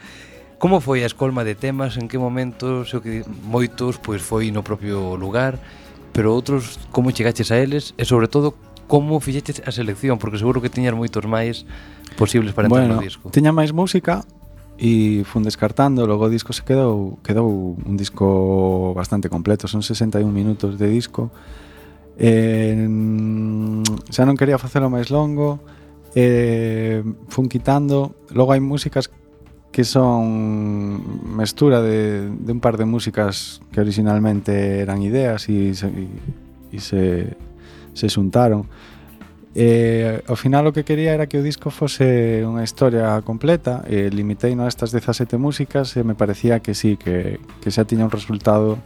Como 0.60 0.80
foi 0.80 1.04
a 1.04 1.08
escolma 1.08 1.44
de 1.44 1.56
temas? 1.56 2.00
En 2.00 2.08
que 2.08 2.16
momentos? 2.16 2.96
O 2.96 3.04
que 3.04 3.24
moitos 3.28 4.00
pois 4.00 4.24
foi 4.24 4.52
no 4.52 4.64
propio 4.64 5.20
lugar, 5.20 5.60
pero 6.16 6.32
outros 6.32 6.80
como 6.96 7.12
chegaches 7.12 7.52
a 7.52 7.60
eles 7.60 7.92
e 8.00 8.04
sobre 8.08 8.32
todo 8.32 8.56
como 8.88 9.20
fixeches 9.20 9.64
a 9.68 9.72
selección, 9.76 10.20
porque 10.20 10.40
seguro 10.40 10.64
que 10.64 10.72
tiñas 10.72 10.96
moitos 10.96 11.24
máis 11.28 11.68
posibles 12.16 12.56
para 12.56 12.72
entrar 12.72 12.88
bueno, 12.88 13.00
no 13.00 13.04
disco. 13.04 13.28
Tiña 13.36 13.52
máis 13.52 13.76
música, 13.76 14.24
e 14.78 15.22
fun 15.24 15.46
descartando, 15.46 16.06
logo 16.10 16.26
o 16.26 16.32
disco 16.34 16.52
se 16.52 16.66
quedou, 16.66 17.22
quedou 17.22 17.78
un 17.78 17.96
disco 17.96 18.94
bastante 18.98 19.30
completo, 19.30 19.70
son 19.70 19.86
61 19.86 20.26
minutos 20.34 20.78
de 20.78 20.90
disco. 20.90 21.30
Eh, 22.18 22.78
xa 24.10 24.24
non 24.26 24.38
quería 24.38 24.58
facelo 24.58 24.90
máis 24.90 25.14
longo, 25.14 25.62
eh, 26.18 27.02
fun 27.30 27.46
quitando, 27.50 28.18
logo 28.34 28.54
hai 28.54 28.62
músicas 28.62 29.10
que 29.74 29.84
son 29.84 31.02
mestura 31.34 31.82
de, 31.82 32.30
de 32.30 32.52
un 32.54 32.62
par 32.62 32.78
de 32.78 32.86
músicas 32.86 33.58
que 33.74 33.82
originalmente 33.82 34.86
eran 34.86 35.02
ideas 35.02 35.50
e 35.50 35.74
se, 35.74 35.90
y, 35.90 36.10
y 36.70 36.80
se, 36.80 37.34
se 37.98 38.08
xuntaron. 38.10 38.70
Eh, 39.56 40.24
ao 40.26 40.34
final 40.34 40.66
o 40.66 40.74
que 40.74 40.82
quería 40.82 41.14
era 41.14 41.30
que 41.30 41.38
o 41.38 41.46
disco 41.46 41.70
fose 41.70 42.42
unha 42.42 42.66
historia 42.66 43.14
completa 43.22 43.86
e 43.86 44.10
limitei 44.10 44.58
no 44.58 44.66
a 44.66 44.70
estas 44.70 44.90
17 44.90 45.38
músicas 45.38 45.94
e 45.94 46.02
me 46.02 46.18
parecía 46.18 46.58
que 46.58 46.74
sí, 46.74 46.98
que, 46.98 47.38
que 47.62 47.70
xa 47.70 47.86
tiña 47.86 48.10
un 48.10 48.14
resultado 48.14 48.82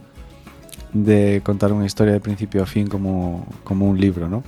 de 0.92 1.40
contar 1.40 1.72
unha 1.72 1.88
historia 1.88 2.12
de 2.12 2.20
principio 2.20 2.60
a 2.60 2.68
fin 2.68 2.84
como, 2.84 3.48
como 3.64 3.88
un 3.88 3.96
libro, 3.96 4.28
¿no? 4.28 4.44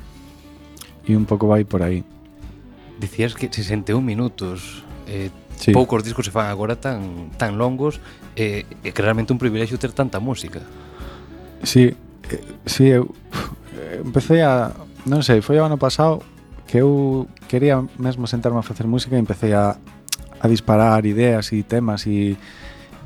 E 1.08 1.16
un 1.16 1.24
pouco 1.24 1.48
vai 1.48 1.64
por 1.64 1.80
aí. 1.80 2.04
Dicías 3.00 3.32
que 3.32 3.48
61 3.48 4.04
minutos 4.04 4.84
eh, 5.08 5.32
sí. 5.56 5.72
poucos 5.72 6.04
discos 6.04 6.28
se 6.28 6.32
fan 6.36 6.52
agora 6.52 6.76
tan 6.76 7.32
tan 7.40 7.56
longos 7.56 7.96
eh, 8.36 8.68
é 8.84 8.92
que 8.92 9.00
realmente 9.00 9.32
un 9.32 9.40
privilexio 9.40 9.80
ter 9.80 9.96
tanta 9.96 10.20
música. 10.20 10.60
Sí, 11.64 11.96
eh, 12.28 12.44
sí, 12.68 12.92
eu 12.92 13.08
eh, 13.72 14.04
empecé 14.04 14.44
a 14.44 14.68
non 15.06 15.24
sei, 15.24 15.40
foi 15.40 15.56
o 15.60 15.64
ano 15.64 15.80
pasado 15.80 16.20
que 16.66 16.78
eu 16.78 17.26
quería 17.48 17.82
mesmo 17.98 18.26
sentarme 18.30 18.60
a 18.60 18.66
facer 18.66 18.86
música 18.86 19.16
e 19.16 19.22
empecé 19.22 19.54
a, 19.54 19.74
a 20.40 20.46
disparar 20.46 21.02
ideas 21.06 21.50
e 21.52 21.64
temas 21.66 22.06
e, 22.06 22.38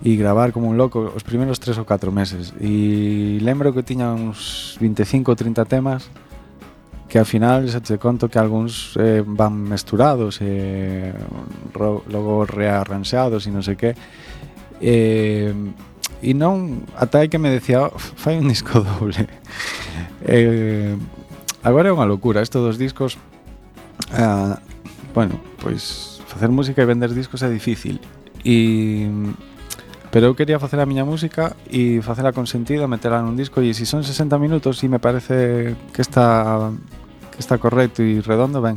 e 0.05 0.11
gravar 0.21 0.53
como 0.53 0.69
un 0.69 0.77
loco 0.77 1.13
os 1.15 1.25
primeiros 1.25 1.57
tres 1.57 1.79
ou 1.81 1.89
catro 1.89 2.13
meses. 2.13 2.53
E 2.61 3.41
lembro 3.41 3.73
que 3.73 3.81
tiña 3.81 4.13
uns 4.13 4.77
25 4.81 5.33
ou 5.33 5.37
30 5.37 5.65
temas 5.65 6.11
que 7.09 7.17
ao 7.17 7.25
final 7.25 7.65
xa 7.71 7.81
te 7.81 7.97
conto 7.97 8.29
que 8.29 8.37
algúns 8.37 8.99
eh, 9.01 9.23
van 9.25 9.55
mesturados 9.55 10.43
e 10.43 11.15
eh, 11.15 11.15
logo 12.11 12.45
rearranxados 12.45 13.47
e 13.47 13.51
non 13.55 13.63
sei 13.63 13.79
que. 13.79 13.97
Eh, 14.83 15.55
e 16.21 16.33
non 16.37 16.85
ata 16.97 17.29
que 17.29 17.41
me 17.41 17.49
decía 17.49 17.89
oh, 17.89 17.97
fai 17.97 18.37
un 18.37 18.49
disco 18.49 18.81
doble 18.85 19.29
eh, 20.25 20.97
Agora 21.65 21.89
é 21.89 21.93
unha 21.97 22.05
locura, 22.05 22.45
isto 22.45 22.61
dos 22.61 22.77
discos... 22.77 23.17
Uh, 24.13 24.53
bueno, 25.17 25.41
pois 25.65 26.21
facer 26.29 26.53
música 26.53 26.85
e 26.85 26.87
vender 26.87 27.17
discos 27.17 27.41
é 27.41 27.49
difícil. 27.49 28.05
E... 28.45 29.09
Pero 30.13 30.29
eu 30.29 30.37
quería 30.37 30.61
facer 30.61 30.77
a 30.79 30.87
miña 30.87 31.09
música 31.09 31.57
e 31.67 32.05
facela 32.05 32.37
con 32.37 32.45
sentido, 32.45 32.85
metela 32.85 33.25
nun 33.25 33.33
disco 33.33 33.65
e 33.65 33.73
se 33.73 33.89
son 33.89 34.05
60 34.05 34.37
minutos 34.37 34.85
e 34.85 34.93
me 34.93 35.01
parece 35.01 35.73
que 35.91 36.05
está 36.05 36.69
que 37.33 37.41
está 37.41 37.57
correcto 37.57 38.05
e 38.05 38.21
redondo, 38.21 38.61
ben. 38.61 38.77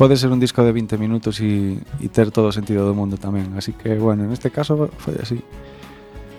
Pode 0.00 0.16
ser 0.16 0.32
un 0.32 0.40
disco 0.40 0.64
de 0.64 0.72
20 0.72 0.96
minutos 0.96 1.36
e, 1.44 1.78
e 2.00 2.08
ter 2.08 2.32
todo 2.32 2.48
o 2.48 2.56
sentido 2.56 2.88
do 2.88 2.96
mundo 2.96 3.20
tamén. 3.20 3.52
Así 3.54 3.76
que, 3.76 4.00
bueno, 4.00 4.24
en 4.24 4.32
este 4.32 4.48
caso 4.48 4.88
foi 4.98 5.20
así. 5.20 5.44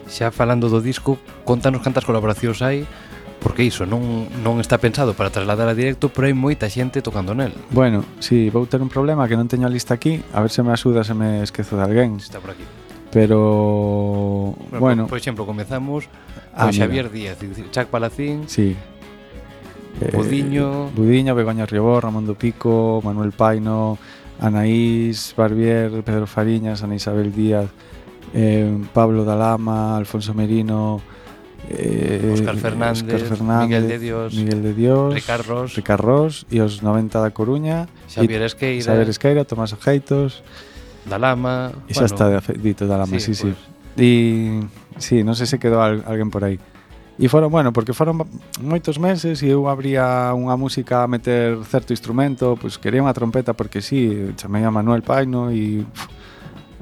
Xa 0.10 0.34
falando 0.34 0.74
do 0.74 0.82
disco, 0.82 1.22
contanos 1.46 1.86
cantas 1.86 2.04
colaboracións 2.04 2.66
hai, 2.66 2.90
porque 3.40 3.64
iso 3.64 3.88
non, 3.88 4.28
non 4.44 4.60
está 4.60 4.78
pensado 4.78 5.16
para 5.16 5.32
trasladar 5.32 5.72
a 5.72 5.76
directo, 5.76 6.12
pero 6.12 6.28
hai 6.28 6.36
moita 6.36 6.68
xente 6.68 7.00
tocando 7.00 7.32
nel. 7.32 7.56
Bueno, 7.72 8.04
si, 8.20 8.48
sí, 8.48 8.54
vou 8.54 8.68
ter 8.68 8.84
un 8.84 8.92
problema 8.92 9.26
que 9.32 9.40
non 9.40 9.48
teño 9.48 9.66
a 9.66 9.72
lista 9.72 9.96
aquí, 9.96 10.20
a 10.36 10.44
ver 10.44 10.52
se 10.52 10.62
me 10.62 10.76
axuda 10.76 11.08
se 11.08 11.16
me 11.16 11.42
esquezo 11.42 11.80
de 11.80 11.84
alguén. 11.88 12.20
Está 12.20 12.44
por 12.44 12.52
aquí. 12.52 12.68
Pero, 13.10 14.54
bueno, 14.78 15.10
por, 15.10 15.16
por 15.16 15.18
exemplo, 15.18 15.46
comezamos 15.46 16.06
ah, 16.54 16.70
a 16.70 16.74
Xavier 16.74 17.10
mira. 17.10 17.34
Díaz, 17.34 17.72
Chac 17.72 17.88
Palacín, 17.88 18.46
sí. 18.46 18.78
Budiño, 20.14 20.88
eh, 20.88 20.92
Budiño, 20.96 21.36
Begoña 21.36 21.66
Ribor, 21.66 22.04
Ramón 22.04 22.26
do 22.26 22.36
Pico, 22.36 23.02
Manuel 23.04 23.32
Paino, 23.32 23.98
Anaís 24.40 25.34
Barbier, 25.36 26.04
Pedro 26.04 26.28
Fariñas, 26.28 26.84
Ana 26.84 26.96
Isabel 26.96 27.34
Díaz, 27.34 27.68
eh, 28.34 28.78
Pablo 28.94 29.26
Dalama, 29.26 29.98
Alfonso 29.98 30.34
Merino, 30.34 31.02
eh, 31.68 32.32
Óscar 32.34 32.56
Fernández, 32.56 33.04
Oscar 33.04 33.38
Fernández 33.38 33.68
Miguel 33.68 33.88
de 33.88 34.00
Dios, 34.00 34.34
Miguel 34.34 34.64
de 34.64 34.74
Dios 34.74 35.14
Ricarros, 35.14 35.76
Ricarros 35.76 36.34
e 36.48 36.64
os 36.64 36.80
90 36.80 37.20
da 37.20 37.30
Coruña 37.36 37.92
Xavier 38.08 38.48
Esqueira, 38.48 38.84
Xavier 38.86 39.10
Esqueira 39.12 39.42
Tomás 39.44 39.76
Ojeitos 39.76 40.42
da 41.06 41.20
Lama 41.20 41.76
e 41.90 41.94
xa 41.94 42.08
bueno, 42.08 42.40
está 42.40 42.54
dito 42.56 42.88
da 42.88 42.96
Lama, 42.96 43.20
sí, 43.20 43.36
sí, 43.36 43.44
pues. 43.44 43.58
sí. 43.58 43.80
e 44.00 44.64
sí, 45.00 45.24
non 45.28 45.36
sei 45.36 45.48
se 45.48 45.60
quedou 45.60 45.84
al, 45.84 46.04
alguén 46.08 46.32
por 46.32 46.44
aí. 46.46 46.60
E 47.20 47.28
foron, 47.28 47.52
bueno, 47.52 47.76
porque 47.76 47.92
foron 47.92 48.24
moitos 48.64 48.96
meses 48.96 49.44
e 49.44 49.52
eu 49.52 49.68
abría 49.68 50.32
unha 50.32 50.56
música 50.56 51.04
a 51.04 51.08
meter 51.12 51.60
certo 51.68 51.92
instrumento, 51.92 52.56
pois 52.56 52.80
quería 52.80 53.04
unha 53.04 53.12
trompeta 53.12 53.52
porque 53.52 53.84
sí, 53.84 54.32
chamei 54.40 54.64
a 54.64 54.72
Manuel 54.72 55.04
Paino 55.04 55.52
e 55.52 55.84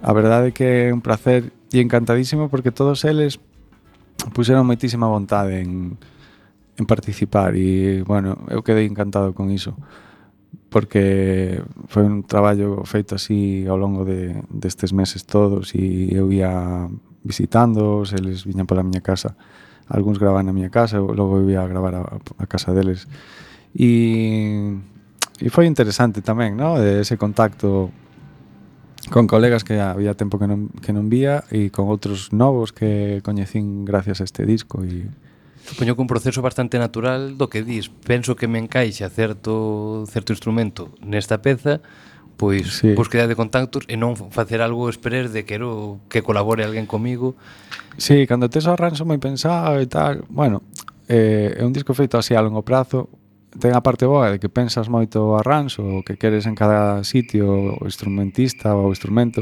a 0.05 0.11
verdade 0.13 0.49
é 0.49 0.53
que 0.53 0.67
é 0.67 0.93
un 0.93 1.01
placer 1.01 1.49
e 1.73 1.82
encantadísimo 1.82 2.53
porque 2.53 2.69
todos 2.69 3.01
eles 3.01 3.41
puseron 4.34 4.65
moitísima 4.65 5.07
vontade 5.07 5.61
en, 5.61 5.97
en 6.78 6.86
participar 6.86 7.53
e, 7.57 8.03
bueno, 8.05 8.38
eu 8.49 8.61
quedei 8.61 8.86
encantado 8.86 9.34
con 9.34 9.49
iso 9.49 9.78
porque 10.70 11.63
foi 11.88 12.03
un 12.03 12.28
traballo 12.28 12.84
feito 12.84 13.15
así 13.15 13.65
ao 13.65 13.80
longo 13.80 14.03
de, 14.03 14.36
destes 14.51 14.91
meses 14.91 15.24
todos 15.24 15.72
e 15.74 16.11
eu 16.11 16.28
ia 16.30 16.88
visitándoos, 17.24 18.13
eles 18.13 18.43
viñan 18.47 18.68
pola 18.68 18.84
miña 18.84 19.03
casa. 19.03 19.36
Algúns 19.88 20.20
graban 20.20 20.47
na 20.47 20.55
miña 20.55 20.72
casa, 20.72 20.99
eu 20.99 21.11
logo 21.15 21.39
eu 21.39 21.47
ia 21.47 21.63
a 21.63 21.68
gravar 21.68 21.95
a, 21.95 22.03
a 22.20 22.45
casa 22.47 22.76
deles. 22.76 23.07
E, 23.76 24.76
e 25.39 25.47
foi 25.49 25.68
interesante 25.68 26.20
tamén, 26.24 26.59
no? 26.59 26.80
ese 26.80 27.15
contacto 27.15 27.91
con 29.10 29.28
colegas 29.28 29.64
que 29.64 29.80
había 29.80 30.14
tempo 30.14 30.39
que 30.39 30.47
non, 30.47 30.70
que 30.84 30.91
non 30.91 31.08
vía 31.08 31.47
e 31.51 31.72
con 31.72 31.88
outros 31.88 32.36
novos 32.36 32.76
que 32.76 33.24
coñecín 33.24 33.88
gracias 33.88 34.20
a 34.20 34.28
este 34.28 34.43
disco 34.43 34.84
e 34.84 35.08
Supoño 35.68 35.99
que 35.99 36.03
un 36.03 36.08
proceso 36.08 36.39
bastante 36.39 36.80
natural 36.80 37.36
do 37.36 37.51
que 37.51 37.60
dis 37.60 37.91
Penso 37.91 38.39
que 38.39 38.47
me 38.47 38.55
encaixa 38.55 39.12
certo, 39.12 40.08
certo 40.08 40.32
instrumento 40.32 40.95
nesta 41.03 41.43
peza 41.43 41.84
pois 42.38 42.80
sí. 42.80 42.93
búsqueda 42.93 43.28
de 43.28 43.36
contactos 43.36 43.84
e 43.89 43.97
non 43.97 44.16
facer 44.16 44.62
algo 44.62 44.88
esperer 44.88 45.34
de 45.34 45.43
quero 45.43 45.99
que 46.08 46.22
colabore 46.22 46.64
alguén 46.64 46.86
comigo. 46.86 47.34
Sí, 47.97 48.30
cando 48.30 48.47
tes 48.47 48.70
o 48.70 48.72
arranxo 48.72 49.03
moi 49.03 49.18
pensado 49.18 49.82
e 49.82 49.89
tal, 49.89 50.24
bueno, 50.30 50.62
eh, 51.10 51.58
é 51.58 51.66
un 51.66 51.74
disco 51.74 51.97
feito 51.97 52.16
así 52.16 52.38
a 52.38 52.45
longo 52.45 52.62
prazo, 52.62 53.10
ten 53.56 53.72
a 53.74 53.82
parte 53.82 54.04
boa 54.04 54.36
de 54.36 54.38
que 54.43 54.52
pensas 54.52 54.91
moito 54.91 55.24
o 55.24 55.39
arranxo, 55.39 55.82
o 55.82 56.04
que 56.04 56.20
queres 56.20 56.43
en 56.45 56.56
cada 56.56 57.04
sitio, 57.08 57.80
o 57.80 57.84
instrumentista 57.88 58.76
ou 58.76 58.91
o 58.91 58.93
instrumento. 58.93 59.41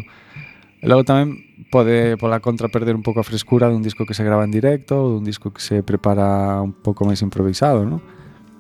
E 0.80 0.86
logo 0.86 1.02
tamén 1.02 1.42
pode 1.74 2.14
pola 2.22 2.38
contra 2.38 2.70
perder 2.70 2.94
un 2.94 3.02
pouco 3.02 3.20
a 3.20 3.26
frescura 3.26 3.66
dun 3.68 3.82
disco 3.82 4.06
que 4.06 4.14
se 4.14 4.22
grava 4.22 4.46
en 4.46 4.54
directo 4.54 4.94
ou 4.96 5.08
dun 5.18 5.26
disco 5.26 5.50
que 5.50 5.64
se 5.64 5.82
prepara 5.82 6.62
un 6.62 6.78
pouco 6.78 7.04
máis 7.10 7.26
improvisado, 7.26 7.82
non? 7.82 8.00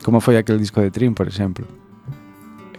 Como 0.01 0.17
foi 0.17 0.35
aquel 0.41 0.57
disco 0.57 0.81
de 0.81 0.89
Trim, 0.89 1.13
por 1.13 1.29
exemplo. 1.29 1.69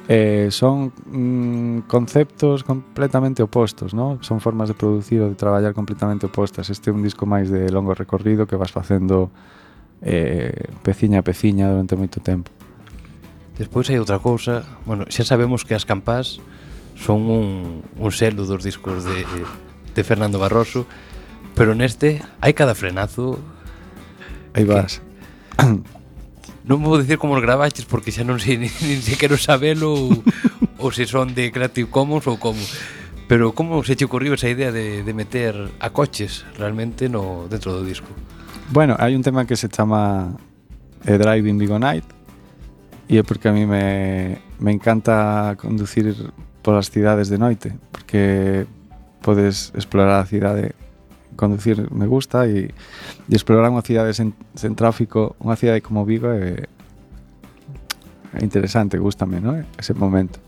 Eh, 0.08 0.54
son 0.54 0.94
mm, 1.10 1.90
conceptos 1.90 2.62
completamente 2.62 3.42
opostos, 3.42 3.94
¿no? 3.94 4.22
Son 4.22 4.38
formas 4.38 4.70
de 4.70 4.78
producir 4.78 5.18
ou 5.18 5.30
de 5.30 5.38
traballar 5.38 5.74
completamente 5.74 6.30
opostas. 6.30 6.70
Este 6.70 6.90
é 6.90 6.92
un 6.94 7.02
disco 7.02 7.26
máis 7.26 7.50
de 7.50 7.66
longo 7.74 7.90
recorrido 7.94 8.46
que 8.46 8.54
vas 8.54 8.70
facendo 8.70 9.34
eh, 10.02 10.72
peciña 10.82 11.20
a 11.20 11.26
peciña 11.26 11.70
durante 11.70 11.96
moito 11.96 12.20
tempo. 12.20 12.50
Despois 13.56 13.88
hai 13.88 13.96
outra 13.96 14.20
cousa, 14.20 14.68
bueno, 14.84 15.08
xa 15.08 15.24
sabemos 15.24 15.64
que 15.64 15.72
as 15.72 15.88
campás 15.88 16.44
son 16.96 17.24
un, 17.28 17.80
un 17.96 18.10
selo 18.12 18.44
dos 18.44 18.60
discos 18.60 19.04
de, 19.04 19.24
de 19.94 20.02
Fernando 20.04 20.36
Barroso, 20.36 20.84
pero 21.56 21.72
neste 21.72 22.20
hai 22.44 22.52
cada 22.52 22.76
frenazo. 22.76 23.40
Aí 24.52 24.68
vas. 24.68 25.00
non 26.68 26.82
vou 26.82 27.00
dicir 27.00 27.16
como 27.16 27.38
os 27.38 27.44
gravaches 27.44 27.88
porque 27.88 28.12
xa 28.12 28.28
non 28.28 28.36
sei 28.36 28.58
nin, 28.60 28.72
nin 28.84 29.00
se 29.00 29.16
quero 29.16 29.40
sabelo 29.40 29.96
ou, 29.96 30.10
ou 30.76 30.88
se 30.92 31.08
son 31.08 31.32
de 31.32 31.48
Creative 31.48 31.88
Commons 31.88 32.28
ou 32.28 32.36
como. 32.36 32.60
Pero 33.26 33.56
como 33.56 33.82
se 33.82 33.96
che 33.96 34.04
ocorriu 34.04 34.36
esa 34.36 34.52
idea 34.52 34.70
de, 34.70 35.02
de 35.02 35.12
meter 35.16 35.56
a 35.80 35.90
coches 35.90 36.44
realmente 36.60 37.08
no 37.08 37.48
dentro 37.48 37.72
do 37.72 37.82
disco? 37.82 38.12
Bueno, 38.72 38.96
hai 38.98 39.14
un 39.14 39.22
tema 39.22 39.46
que 39.46 39.54
se 39.54 39.68
chama 39.68 40.34
eh, 41.06 41.18
Driving 41.18 41.58
Vigo 41.58 41.78
Night 41.78 42.02
e 43.06 43.18
é 43.18 43.22
porque 43.22 43.46
a 43.46 43.54
mí 43.54 43.62
me, 43.62 44.42
me 44.58 44.74
encanta 44.74 45.54
conducir 45.54 46.10
polas 46.66 46.90
cidades 46.90 47.30
de 47.30 47.38
noite 47.38 47.78
porque 47.94 48.66
podes 49.22 49.70
explorar 49.78 50.18
a 50.18 50.26
cidade 50.26 50.74
conducir 51.38 51.86
me 51.94 52.10
gusta 52.10 52.50
e, 52.50 52.74
e 53.30 53.32
explorar 53.38 53.70
unha 53.70 53.86
cidade 53.86 54.10
sen, 54.18 54.34
sen 54.58 54.74
tráfico 54.74 55.38
unha 55.38 55.54
cidade 55.54 55.78
como 55.78 56.02
Vigo 56.02 56.34
eh, 56.34 56.66
é, 58.34 58.38
é 58.38 58.40
interesante, 58.42 58.98
gustame 58.98 59.38
¿no? 59.38 59.62
ese 59.78 59.94
momento 59.94 60.42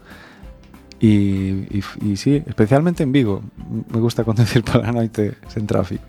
e, 0.99 1.71
e, 1.71 1.79
e 1.79 2.19
sí, 2.19 2.43
especialmente 2.43 3.07
en 3.07 3.15
Vigo 3.15 3.47
me 3.95 4.03
gusta 4.03 4.27
conducir 4.27 4.67
pola 4.67 4.91
noite 4.91 5.39
sen 5.47 5.71
tráfico 5.71 6.03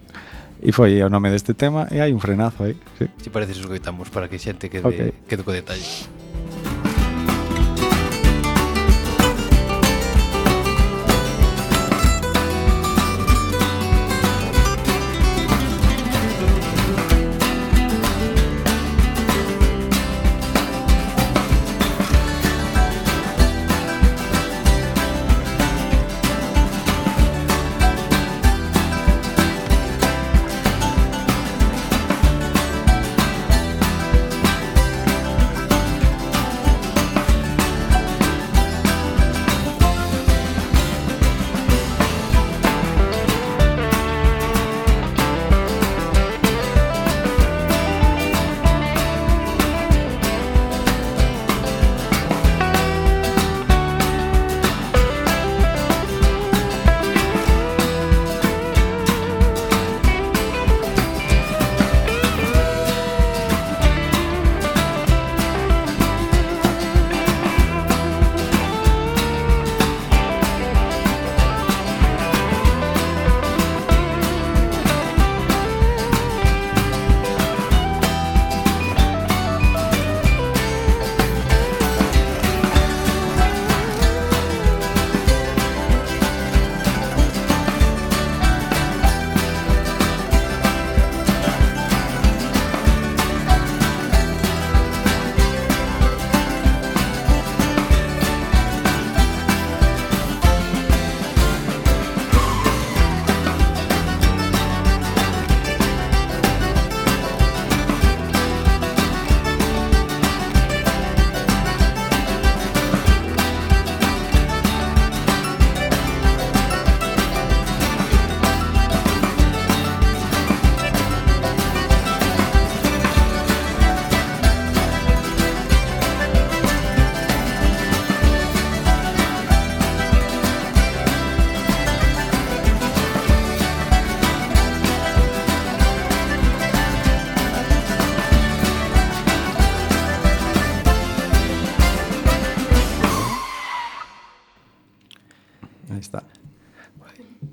E 0.62 0.72
foi 0.72 1.00
o 1.02 1.10
nome 1.10 1.32
deste 1.32 1.54
tema 1.56 1.88
e 1.92 2.04
hai 2.04 2.12
un 2.12 2.20
frenazo 2.20 2.68
aí. 2.68 2.76
Sí. 3.00 3.08
Si 3.24 3.30
parece, 3.32 3.56
escoitamos 3.56 4.12
para 4.12 4.28
que 4.28 4.38
xente 4.38 4.68
quede, 4.68 4.84
okay. 4.84 5.10
quede 5.28 5.44
co 5.44 5.56
detalle. 5.56 5.88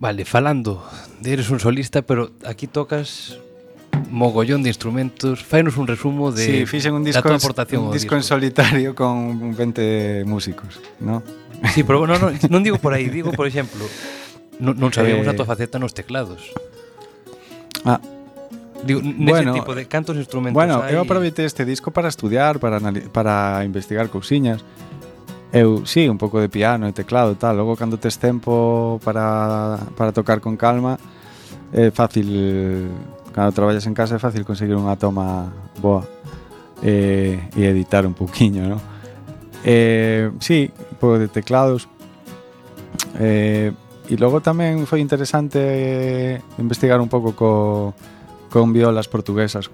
Vale, 0.06 0.24
falando, 0.24 0.88
de 1.18 1.32
eres 1.32 1.50
un 1.50 1.58
solista, 1.58 2.00
pero 2.00 2.30
aquí 2.46 2.68
tocas 2.68 3.40
mogollón 4.08 4.62
de 4.62 4.70
instrumentos. 4.70 5.42
Fainos 5.42 5.76
un 5.78 5.88
resumo 5.88 6.30
de 6.30 6.46
sí, 6.46 6.64
fixen 6.64 6.94
un 6.94 7.02
disco, 7.02 7.28
da 7.28 7.34
aportación 7.34 7.82
un 7.82 7.90
disco, 7.90 8.14
disco 8.14 8.14
en 8.14 8.22
solitario 8.22 8.94
con 8.94 9.56
20 9.56 10.22
músicos, 10.24 10.78
¿no? 11.00 11.24
Sí, 11.74 11.82
pero 11.82 12.06
no, 12.06 12.22
no, 12.22 12.30
non 12.54 12.62
digo 12.62 12.78
por 12.78 12.94
aí, 12.94 13.10
digo, 13.10 13.34
por 13.34 13.50
exemplo, 13.50 13.82
non, 14.62 14.78
non 14.78 14.94
sabíamos 14.94 15.26
eh... 15.26 15.30
a 15.30 15.34
tua 15.34 15.42
eh, 15.42 15.50
faceta 15.50 15.82
nos 15.82 15.90
teclados. 15.90 16.54
Ah, 17.82 17.98
Digo, 18.86 19.02
bueno, 19.02 19.58
tipo 19.58 19.74
de 19.74 19.90
cantos 19.90 20.14
instrumentos 20.14 20.54
Bueno, 20.54 20.86
hai... 20.86 20.94
eu 20.94 21.02
aproveitei 21.02 21.50
este 21.50 21.66
disco 21.66 21.90
para 21.90 22.06
estudiar, 22.06 22.62
para, 22.62 22.78
para 23.10 23.66
investigar 23.66 24.06
cousiñas. 24.06 24.62
Eu, 25.52 25.86
sí, 25.86 26.08
un 26.08 26.18
pouco 26.18 26.40
de 26.40 26.48
piano 26.48 26.90
e 26.90 26.92
teclado 26.92 27.32
e 27.32 27.38
tal. 27.38 27.56
Logo, 27.56 27.78
cando 27.78 27.96
tes 27.96 28.18
tempo 28.18 28.98
para, 29.06 29.78
para 29.94 30.10
tocar 30.10 30.42
con 30.42 30.58
calma, 30.58 30.98
é 31.72 31.90
fácil, 31.94 32.90
cando 33.30 33.54
traballas 33.54 33.86
en 33.86 33.94
casa, 33.94 34.16
é 34.16 34.20
fácil 34.20 34.42
conseguir 34.42 34.74
unha 34.74 34.98
toma 34.98 35.54
boa 35.78 36.02
e, 36.82 37.38
e 37.54 37.62
editar 37.62 38.02
un 38.04 38.12
pouquiño, 38.12 38.66
non? 38.66 38.82
Eh, 39.62 40.34
sí, 40.42 40.70
un 40.70 40.96
pouco 40.98 41.16
de 41.22 41.28
teclados. 41.30 41.86
Eh, 43.16 43.70
e 44.10 44.14
logo 44.18 44.42
tamén 44.42 44.86
foi 44.86 45.02
interesante 45.02 46.42
investigar 46.58 46.98
un 46.98 47.10
pouco 47.10 47.34
co, 47.34 47.50
con 48.50 48.70
violas 48.70 49.10
portuguesas 49.10 49.70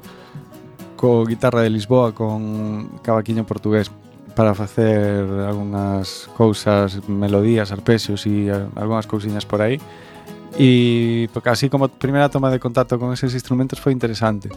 co 0.96 1.26
guitarra 1.26 1.60
de 1.60 1.68
Lisboa 1.68 2.14
con 2.14 2.96
cavaquiño 3.02 3.44
portugués 3.44 3.90
para 4.34 4.54
facer 4.54 5.24
algunhas 5.46 6.28
cousas, 6.36 7.06
melodías, 7.08 7.72
arpexios 7.72 8.26
e 8.26 8.48
algunhas 8.76 9.06
cousiñas 9.06 9.44
por 9.44 9.60
aí. 9.60 9.80
E 10.58 11.28
así 11.48 11.72
como 11.72 11.88
primeira 11.88 12.28
toma 12.28 12.52
de 12.52 12.60
contacto 12.60 13.00
con 13.00 13.12
eses 13.12 13.32
instrumentos 13.32 13.80
foi 13.80 13.92
interesante 13.92 14.52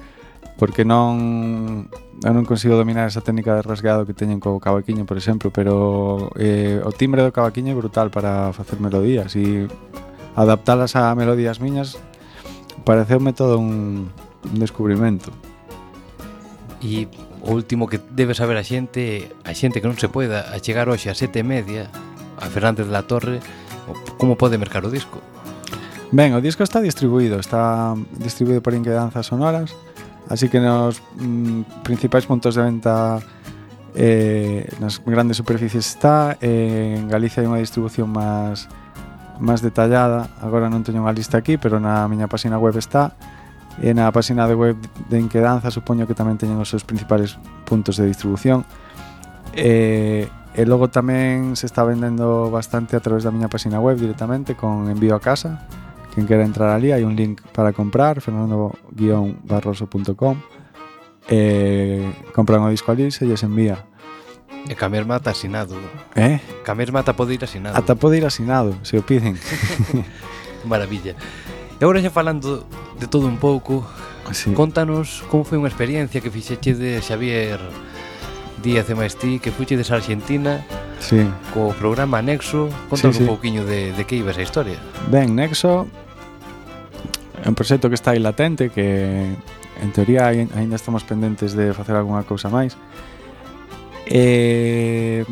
porque 0.57 0.87
non 0.87 1.91
eu 2.23 2.31
non 2.31 2.47
consigo 2.47 2.79
dominar 2.79 3.11
esa 3.11 3.19
técnica 3.19 3.59
de 3.59 3.63
rasgado 3.63 4.07
que 4.07 4.15
teñen 4.15 4.39
co 4.39 4.55
cavaquiño, 4.63 5.03
por 5.03 5.19
exemplo, 5.19 5.51
pero 5.51 6.31
eh, 6.39 6.79
o 6.79 6.91
timbre 6.95 7.19
do 7.23 7.35
cavaquiño 7.35 7.75
é 7.75 7.79
brutal 7.79 8.07
para 8.07 8.55
facer 8.55 8.79
melodías 8.79 9.35
e 9.35 9.67
adaptalas 10.35 10.95
a 10.95 11.11
melodías 11.11 11.59
miñas 11.59 11.99
pareceume 12.87 13.35
todo 13.35 13.59
un, 13.59 14.07
un 14.47 14.57
descubrimento. 14.59 15.35
E 16.79 17.11
o 17.45 17.53
último 17.53 17.87
que 17.87 18.01
debe 18.11 18.33
saber 18.33 18.57
a 18.57 18.65
xente 18.65 19.29
a 19.45 19.53
xente 19.53 19.79
que 19.79 19.87
non 19.87 19.95
se 19.95 20.09
poida 20.09 20.49
a 20.49 20.57
chegar 20.57 20.89
hoxe 20.89 21.13
a 21.13 21.15
sete 21.15 21.41
e 21.41 21.45
media 21.45 21.87
a 22.41 22.49
Fernández 22.49 22.89
de 22.89 22.93
la 22.93 23.05
Torre 23.05 23.39
como 24.17 24.33
pode 24.33 24.57
mercar 24.57 24.81
o 24.81 24.89
disco? 24.89 25.21
Ben, 26.09 26.33
o 26.33 26.41
disco 26.41 26.65
está 26.65 26.81
distribuído 26.81 27.37
está 27.37 27.93
distribuído 28.17 28.65
por 28.65 28.73
Inquedanzas 28.73 29.29
Sonoras 29.29 29.77
así 30.25 30.49
que 30.49 30.57
nos 30.57 31.05
mm, 31.21 31.85
principais 31.85 32.25
puntos 32.25 32.57
de 32.57 32.65
venta 32.65 33.21
eh, 33.93 34.65
nas 34.81 34.97
grandes 35.05 35.37
superficies 35.37 35.85
está 35.85 36.41
eh, 36.41 36.97
en 36.97 37.07
Galicia 37.07 37.45
hai 37.45 37.47
unha 37.47 37.61
distribución 37.61 38.09
máis 38.09 38.65
máis 39.37 39.61
detallada 39.61 40.33
agora 40.41 40.65
non 40.65 40.81
teño 40.81 41.05
unha 41.05 41.13
lista 41.13 41.37
aquí 41.37 41.61
pero 41.61 41.77
na 41.77 42.09
miña 42.09 42.25
página 42.25 42.57
web 42.57 42.73
está 42.81 43.13
E 43.83 43.91
na 43.91 44.07
página 44.11 44.47
de 44.47 44.55
web 44.55 44.79
de 45.11 45.19
Inquedanza 45.19 45.67
supoño 45.67 46.07
que 46.07 46.15
tamén 46.15 46.39
teñen 46.39 46.61
os 46.61 46.71
seus 46.71 46.87
principais 46.87 47.35
puntos 47.67 47.99
de 47.99 48.07
distribución. 48.07 48.63
E, 49.51 50.31
e 50.55 50.61
logo 50.63 50.87
tamén 50.87 51.59
se 51.59 51.67
está 51.67 51.83
vendendo 51.83 52.47
bastante 52.47 52.95
a 52.95 53.03
través 53.03 53.27
da 53.27 53.35
miña 53.35 53.51
página 53.51 53.83
web 53.83 53.99
directamente 53.99 54.55
con 54.55 54.87
envío 54.87 55.15
a 55.15 55.19
casa. 55.19 55.67
Quen 56.15 56.23
quera 56.23 56.47
entrar 56.47 56.71
ali 56.71 56.95
hai 56.95 57.03
un 57.03 57.19
link 57.19 57.43
para 57.51 57.75
comprar 57.75 58.23
fernando-barroso.com 58.23 60.35
e 61.27 62.07
compran 62.31 62.63
o 62.63 62.71
disco 62.71 62.95
ali 62.95 63.11
se 63.11 63.27
lles 63.27 63.43
envía. 63.43 63.83
E 64.65 64.73
Camer 64.73 65.05
Mata 65.05 65.29
asinado. 65.29 65.77
Eh? 66.15 66.39
Camer 66.63 66.95
Mata 66.95 67.13
pode 67.13 67.35
ir 67.35 67.43
asinado. 67.43 67.77
Ata 67.77 67.93
pode 67.99 68.17
ir 68.17 68.25
asinado, 68.25 68.73
se 68.81 68.97
o 68.97 69.05
piden. 69.05 69.37
Maravilla. 70.65 71.13
E 71.75 71.83
agora 71.83 71.99
xa 71.99 72.11
falando 72.11 72.63
de 72.95 73.07
todo 73.07 73.27
un 73.27 73.35
pouco, 73.35 73.83
ah, 74.23 74.31
sí. 74.31 74.55
contanos 74.55 75.27
como 75.27 75.43
foi 75.43 75.59
unha 75.59 75.67
experiencia 75.67 76.23
que 76.23 76.31
fixeche 76.31 76.71
de 76.71 77.03
Xavier 77.03 77.59
Díaz 78.63 78.87
e 78.87 78.95
Maestí 78.95 79.43
que 79.43 79.51
fuche 79.51 79.75
a 79.75 79.83
Argentina 79.91 80.63
sí. 81.03 81.27
co 81.51 81.75
programa 81.75 82.23
Nexo. 82.23 82.71
Contanos 82.87 83.19
sí, 83.19 83.21
sí. 83.21 83.27
un 83.27 83.27
pouquiño 83.27 83.67
de, 83.67 83.91
de 83.91 84.03
que 84.07 84.15
iba 84.15 84.31
esa 84.31 84.41
historia. 84.41 84.79
Ben, 85.11 85.35
Nexo 85.35 85.83
é 87.43 87.47
un 87.51 87.53
proxecto 87.59 87.91
que 87.91 87.99
está 87.99 88.15
aí 88.15 88.23
latente, 88.23 88.71
que 88.71 89.35
en 89.83 89.91
teoría 89.91 90.31
aínda 90.31 90.79
estamos 90.79 91.03
pendentes 91.03 91.53
de 91.53 91.75
facer 91.75 91.99
algunha 91.99 92.23
cousa 92.23 92.47
máis. 92.47 92.79
E, 94.07 95.27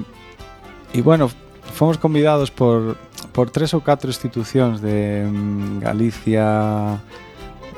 e 0.92 1.00
bueno, 1.02 1.32
fomos 1.72 1.98
convidados 1.98 2.52
por, 2.52 3.00
por 3.34 3.50
tres 3.50 3.74
ou 3.74 3.82
catro 3.82 4.14
institucións 4.14 4.80
de 4.80 5.26
mm, 5.26 5.82
Galicia, 5.82 6.46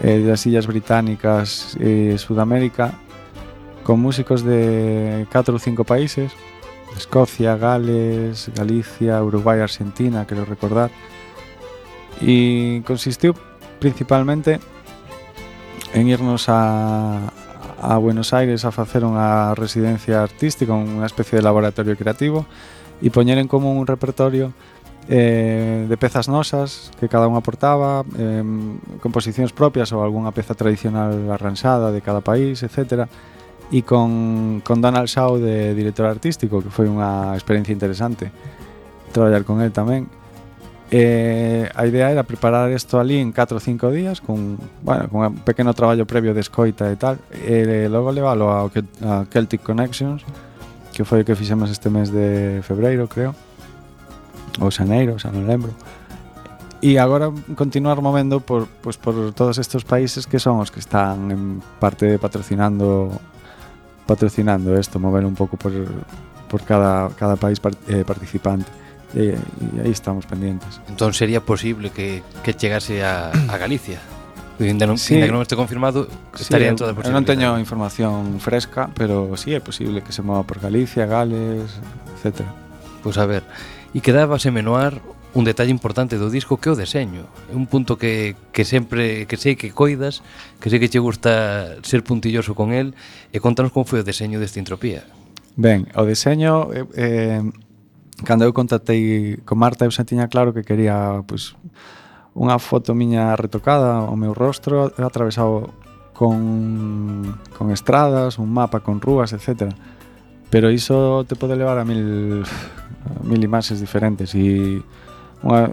eh, 0.04 0.20
das 0.20 0.44
Illas 0.46 0.68
Británicas 0.68 1.80
e 1.80 2.14
eh, 2.14 2.18
Sudamérica 2.20 2.94
con 3.88 4.04
músicos 4.04 4.44
de 4.44 5.26
catro 5.32 5.56
ou 5.56 5.64
cinco 5.64 5.88
países 5.88 6.36
Escocia, 6.98 7.58
Gales, 7.58 8.50
Galicia, 8.56 9.22
Uruguai, 9.24 9.60
Argentina, 9.60 10.26
quero 10.28 10.46
recordar 10.46 10.92
e 12.24 12.80
consistiu 12.88 13.36
principalmente 13.80 14.60
en 15.92 16.08
irnos 16.08 16.48
a, 16.48 17.32
a 17.80 17.98
Buenos 18.00 18.32
Aires 18.32 18.64
a 18.64 18.72
facer 18.72 19.04
unha 19.04 19.52
residencia 19.56 20.24
artística, 20.24 20.72
unha 20.72 21.08
especie 21.08 21.40
de 21.40 21.44
laboratorio 21.44 21.96
creativo 22.00 22.48
e 23.04 23.12
poñer 23.12 23.40
en 23.40 23.52
común 23.52 23.76
un 23.76 23.88
repertorio 23.88 24.56
eh, 25.10 25.86
de 25.88 25.98
pezas 25.98 26.28
nosas 26.28 26.92
que 27.00 27.06
cada 27.06 27.30
unha 27.30 27.42
aportaba, 27.42 28.02
eh, 28.18 28.42
composicións 29.02 29.54
propias 29.54 29.94
ou 29.94 30.02
algunha 30.02 30.34
peza 30.34 30.58
tradicional 30.58 31.14
arranxada 31.30 31.94
de 31.94 32.02
cada 32.02 32.26
país, 32.26 32.66
etc. 32.66 33.06
E 33.70 33.82
con, 33.86 34.62
con 34.66 34.82
Donald 34.82 35.10
Shaw 35.10 35.38
de 35.38 35.74
director 35.78 36.10
artístico, 36.10 36.62
que 36.62 36.74
foi 36.74 36.90
unha 36.90 37.38
experiencia 37.38 37.74
interesante 37.74 38.34
traballar 39.14 39.46
con 39.46 39.62
él 39.62 39.70
tamén. 39.70 40.10
Eh, 40.94 41.66
a 41.74 41.82
idea 41.90 42.14
era 42.14 42.22
preparar 42.22 42.70
isto 42.70 43.02
ali 43.02 43.18
en 43.18 43.34
4 43.34 43.58
ou 43.58 43.62
5 43.62 43.90
días 43.90 44.22
con, 44.22 44.62
bueno, 44.86 45.10
con 45.10 45.26
un 45.26 45.42
pequeno 45.42 45.74
traballo 45.74 46.06
previo 46.06 46.38
de 46.38 46.46
escoita 46.46 46.94
e 46.94 46.98
tal 46.98 47.18
e 47.34 47.66
eh, 47.66 47.90
logo 47.90 48.14
leválo 48.14 48.54
ao, 48.54 48.70
a 49.02 49.26
Celtic 49.26 49.66
Connections 49.66 50.22
que 50.94 51.02
foi 51.02 51.22
o 51.22 51.26
que 51.26 51.34
fixemos 51.34 51.74
este 51.74 51.90
mes 51.90 52.14
de 52.14 52.62
febreiro, 52.62 53.10
creo 53.10 53.34
ou 54.60 54.72
xaneiro, 54.72 55.20
xa 55.20 55.32
non 55.32 55.48
lembro 55.48 55.74
e 56.86 57.02
agora 57.02 57.34
continuar 57.56 57.98
movendo 57.98 58.46
por, 58.46 58.68
pois, 58.84 58.94
por 58.94 59.34
todos 59.34 59.58
estes 59.58 59.82
países 59.82 60.28
que 60.30 60.38
son 60.38 60.62
os 60.62 60.70
que 60.70 60.78
están 60.78 61.32
en 61.34 61.42
parte 61.80 62.20
patrocinando 62.20 63.10
patrocinando 64.06 64.78
isto, 64.78 65.00
mover 65.00 65.26
un 65.26 65.34
pouco 65.34 65.58
por, 65.58 65.74
por 66.48 66.62
cada, 66.62 67.10
cada 67.18 67.36
país 67.36 67.60
part, 67.60 67.78
eh, 67.90 68.06
participante. 68.06 68.70
E, 69.16 69.34
e 69.34 69.82
aí 69.82 69.90
estamos 69.90 70.30
pendientes. 70.30 70.78
Entón 70.86 71.18
sería 71.18 71.42
posible 71.42 71.90
que, 71.90 72.22
que 72.44 72.54
chegase 72.54 73.02
a, 73.02 73.34
a 73.34 73.56
Galicia. 73.58 73.98
Ainda 74.60 74.86
non, 74.86 75.02
sí. 75.02 75.18
ainda 75.18 75.26
que 75.26 75.36
non 75.36 75.42
este 75.42 75.58
confirmado 75.58 76.06
estaría 76.38 76.70
sí, 76.70 76.86
en 76.86 77.12
Non 77.12 77.26
teño 77.26 77.58
información 77.58 78.38
fresca, 78.38 78.94
pero 78.94 79.34
sí 79.40 79.58
é 79.58 79.62
posible 79.64 80.06
que 80.06 80.14
se 80.14 80.22
mova 80.22 80.46
por 80.46 80.62
Galicia, 80.62 81.10
Gales, 81.10 81.82
etc. 82.22 82.46
Pois 83.02 83.16
pues 83.16 83.18
a 83.18 83.26
ver, 83.26 83.42
E 83.96 84.04
quedábase 84.04 84.52
no 84.52 84.76
un 85.36 85.44
detalle 85.48 85.72
importante 85.72 86.20
do 86.20 86.28
disco 86.28 86.60
que 86.60 86.68
é 86.68 86.72
o 86.72 86.80
deseño. 86.80 87.32
É 87.48 87.56
un 87.56 87.64
punto 87.64 87.96
que, 87.96 88.36
que 88.52 88.68
sempre 88.68 89.24
que 89.24 89.40
sei 89.40 89.56
que 89.56 89.72
coidas, 89.72 90.20
que 90.60 90.68
sei 90.68 90.84
que 90.84 90.92
che 90.92 91.00
gusta 91.00 91.80
ser 91.80 92.04
puntilloso 92.04 92.60
con 92.60 92.76
el 92.76 92.92
e 93.32 93.40
contanos 93.40 93.72
como 93.72 93.88
foi 93.88 94.04
o 94.04 94.08
deseño 94.08 94.36
desta 94.44 94.60
entropía. 94.60 95.08
Ben, 95.56 95.88
o 95.96 96.04
deseño 96.04 96.76
eh, 96.76 96.84
eh, 97.00 97.44
cando 98.28 98.44
eu 98.44 98.52
contactei 98.52 99.40
con 99.48 99.64
Marta 99.64 99.88
eu 99.88 99.92
xa 99.96 100.04
tiña 100.04 100.28
claro 100.28 100.52
que 100.52 100.68
quería 100.68 101.24
pues, 101.24 101.56
unha 102.36 102.60
foto 102.60 102.92
miña 102.92 103.32
retocada 103.40 104.04
o 104.12 104.20
meu 104.20 104.36
rostro 104.36 104.92
atravesado 105.00 105.72
con, 106.12 107.40
con 107.56 107.72
estradas, 107.72 108.40
un 108.40 108.52
mapa 108.52 108.84
con 108.84 109.00
rúas, 109.00 109.32
etc. 109.32 109.72
Pero 110.52 110.72
iso 110.72 111.24
te 111.28 111.36
pode 111.36 111.56
levar 111.56 111.80
a 111.80 111.84
mil 111.84 112.44
mil 113.24 113.42
imaxes 113.44 113.80
diferentes 113.80 114.34
e 114.36 114.80
unha, 115.44 115.70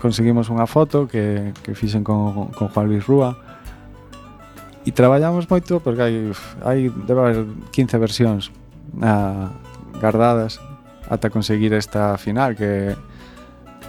conseguimos 0.00 0.50
unha 0.50 0.66
foto 0.66 1.06
que, 1.06 1.52
que 1.62 1.72
fixen 1.76 2.02
con, 2.02 2.50
con 2.52 2.68
Juan 2.68 2.86
Luis 2.88 3.04
Rúa. 3.04 3.36
E 4.82 4.90
traballamos 4.90 5.46
moito 5.46 5.78
porque 5.78 6.02
hai, 6.02 6.14
hai 6.66 6.90
debe 6.90 7.20
haber 7.22 7.46
15 7.70 8.02
versións 8.02 8.50
a, 8.98 9.48
guardadas 10.02 10.58
ata 11.08 11.30
conseguir 11.30 11.72
esta 11.74 12.18
final 12.18 12.56
que, 12.56 12.96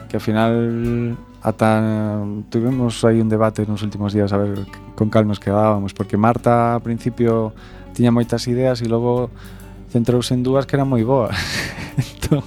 que 0.09 0.15
ao 0.17 0.23
final 0.23 0.53
ata 1.41 2.21
tuvimos 2.53 3.01
aí 3.03 3.19
un 3.19 3.27
debate 3.27 3.65
nos 3.65 3.81
últimos 3.81 4.13
días 4.13 4.31
a 4.31 4.37
ver 4.37 4.63
con 4.95 5.09
cal 5.09 5.25
nos 5.25 5.41
quedábamos 5.41 5.97
porque 5.97 6.15
Marta 6.15 6.77
ao 6.77 6.83
principio 6.85 7.51
tiña 7.97 8.13
moitas 8.13 8.45
ideas 8.45 8.79
e 8.79 8.87
logo 8.87 9.33
centrouse 9.93 10.33
en 10.33 10.41
dúas 10.41 10.65
que 10.65 10.73
eran 10.73 10.89
moi 10.89 11.05
boas. 11.05 11.37
entón, 12.01 12.41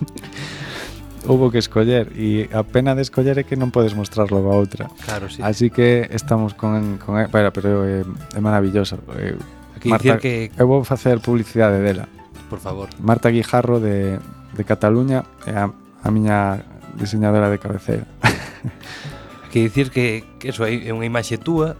houve 1.30 1.54
que 1.54 1.60
escoller 1.62 2.10
e 2.18 2.50
a 2.50 2.66
pena 2.66 2.98
de 2.98 3.06
escoller 3.06 3.38
é 3.38 3.44
que 3.46 3.54
non 3.54 3.70
podes 3.70 3.94
mostrarlo 3.94 4.42
a 4.42 4.58
outra. 4.58 4.90
Claro, 5.06 5.30
sí. 5.30 5.38
Así 5.46 5.70
que 5.70 6.10
estamos 6.10 6.58
con 6.58 6.98
con 6.98 7.14
pero, 7.30 7.54
pero 7.54 7.86
é, 7.86 8.02
é 8.34 8.40
maravilloso. 8.42 8.98
Eu, 9.14 9.38
Aquí 9.78 9.86
Marta, 9.86 10.18
que 10.18 10.50
eu 10.58 10.66
vou 10.66 10.82
facer 10.82 11.22
publicidade 11.22 11.78
dela. 11.78 12.10
Por 12.50 12.58
favor. 12.58 12.90
Marta 12.98 13.30
Guijarro 13.30 13.78
de 13.78 14.18
de 14.56 14.64
Cataluña 14.64 15.22
é 15.44 15.54
a, 15.54 15.70
a 15.70 16.08
miña 16.10 16.64
diseñadora 16.96 17.52
de 17.52 17.58
cabeceira. 17.62 18.06
que 19.52 19.60
dicir 19.60 19.90
que, 19.90 20.24
que 20.40 20.50
eso 20.50 20.64
é 20.66 20.90
unha 20.90 21.06
imaxe 21.06 21.38
túa 21.38 21.76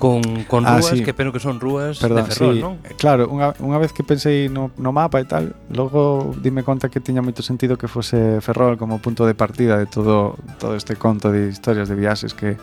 con, 0.00 0.44
con 0.48 0.66
ah, 0.66 0.80
rúas 0.80 0.96
sí. 0.96 1.04
que 1.04 1.12
peno 1.12 1.30
que 1.30 1.38
son 1.38 1.60
rúas 1.60 2.00
Perdón, 2.00 2.24
de 2.24 2.30
Ferrol, 2.32 2.54
sí. 2.56 2.60
non? 2.64 2.74
Claro, 2.96 3.28
unha, 3.28 3.52
unha 3.60 3.76
vez 3.76 3.92
que 3.92 4.00
pensei 4.00 4.48
no, 4.48 4.72
no 4.80 4.96
mapa 4.96 5.20
e 5.20 5.28
tal, 5.28 5.52
logo 5.68 6.32
dime 6.40 6.64
conta 6.64 6.88
que 6.88 7.04
tiña 7.04 7.20
moito 7.20 7.44
sentido 7.44 7.76
que 7.76 7.86
fose 7.86 8.40
Ferrol 8.40 8.80
como 8.80 8.98
punto 8.98 9.28
de 9.28 9.36
partida 9.36 9.76
de 9.76 9.84
todo 9.84 10.40
todo 10.56 10.72
este 10.72 10.96
conto 10.96 11.28
de 11.28 11.52
historias 11.52 11.92
de 11.92 12.00
viaxes 12.00 12.32
que 12.32 12.56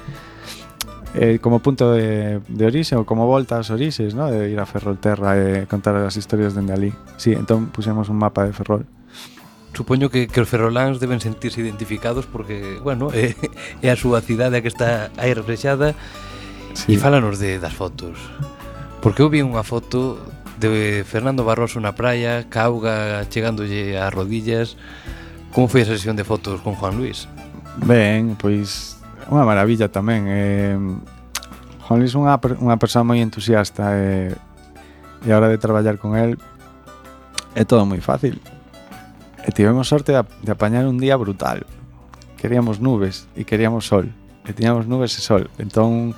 eh, 1.13 1.37
como 1.39 1.61
punto 1.61 1.93
de, 1.93 2.41
de 2.41 2.63
orixe 2.65 2.97
ou 2.97 3.05
como 3.05 3.29
volta 3.29 3.61
ás 3.61 3.69
orixes, 3.69 4.17
¿no? 4.17 4.33
de 4.33 4.49
ir 4.49 4.59
a 4.59 4.65
Ferrolterra 4.65 5.37
e 5.37 5.69
contar 5.69 5.93
as 5.95 6.17
historias 6.17 6.57
dende 6.57 6.73
ali. 6.73 6.91
Sí, 7.21 7.37
entón 7.37 7.69
pusemos 7.69 8.09
un 8.09 8.17
mapa 8.17 8.49
de 8.49 8.51
Ferrol. 8.51 8.83
Supoño 9.77 10.09
que, 10.09 10.25
que 10.25 10.41
os 10.41 10.49
ferroláns 10.49 10.97
deben 10.97 11.21
sentirse 11.21 11.61
identificados 11.61 12.25
porque, 12.25 12.81
bueno, 12.81 13.13
é, 13.13 13.37
eh, 13.37 13.85
é 13.85 13.89
a 13.93 13.97
súa 13.97 14.25
cidade 14.25 14.57
a 14.57 14.61
que 14.65 14.73
está 14.73 15.13
aí 15.21 15.37
reflexada 15.37 15.93
Sí. 16.77 16.93
E 16.93 17.01
fálanos 17.01 17.41
de, 17.41 17.57
das 17.57 17.73
fotos. 17.73 18.21
Porque 19.01 19.25
eu 19.25 19.33
vi 19.33 19.41
unha 19.41 19.65
foto 19.65 20.21
de 20.61 21.01
Fernando 21.09 21.41
Barroso 21.41 21.81
na 21.81 21.97
praia, 21.97 22.45
ca 22.53 22.69
auga 22.69 23.25
chegándolle 23.33 23.97
ás 23.97 24.13
rodillas. 24.13 24.77
Como 25.57 25.65
foi 25.65 25.81
a 25.81 25.89
sesión 25.89 26.13
de 26.13 26.21
fotos 26.21 26.61
con 26.61 26.77
Juan 26.77 27.01
Luis? 27.01 27.25
Ben, 27.81 28.37
pois 28.37 29.01
unha 29.25 29.41
maravilla 29.41 29.89
tamén. 29.89 30.29
Eh, 30.29 30.77
Juan 31.89 31.97
Luis 31.97 32.13
é 32.13 32.21
unha, 32.21 32.37
unha 32.61 32.77
persoa 32.77 33.01
moi 33.01 33.25
entusiasta 33.25 33.97
e, 33.97 34.37
eh, 34.37 35.25
e 35.25 35.33
a 35.33 35.37
hora 35.41 35.49
de 35.49 35.57
traballar 35.57 35.97
con 35.97 36.13
el 36.13 36.37
é 37.57 37.65
todo 37.65 37.89
moi 37.89 37.97
fácil. 38.05 38.37
E 39.41 39.49
tivemos 39.49 39.89
sorte 39.89 40.13
de, 40.13 40.21
de 40.45 40.51
apañar 40.53 40.85
un 40.85 41.01
día 41.01 41.17
brutal. 41.17 41.65
Queríamos 42.37 42.77
nubes 42.77 43.25
e 43.33 43.49
queríamos 43.49 43.89
sol. 43.89 44.13
E 44.45 44.53
tiñamos 44.53 44.85
nubes 44.85 45.17
e 45.17 45.25
sol. 45.25 45.49
Entón, 45.57 46.13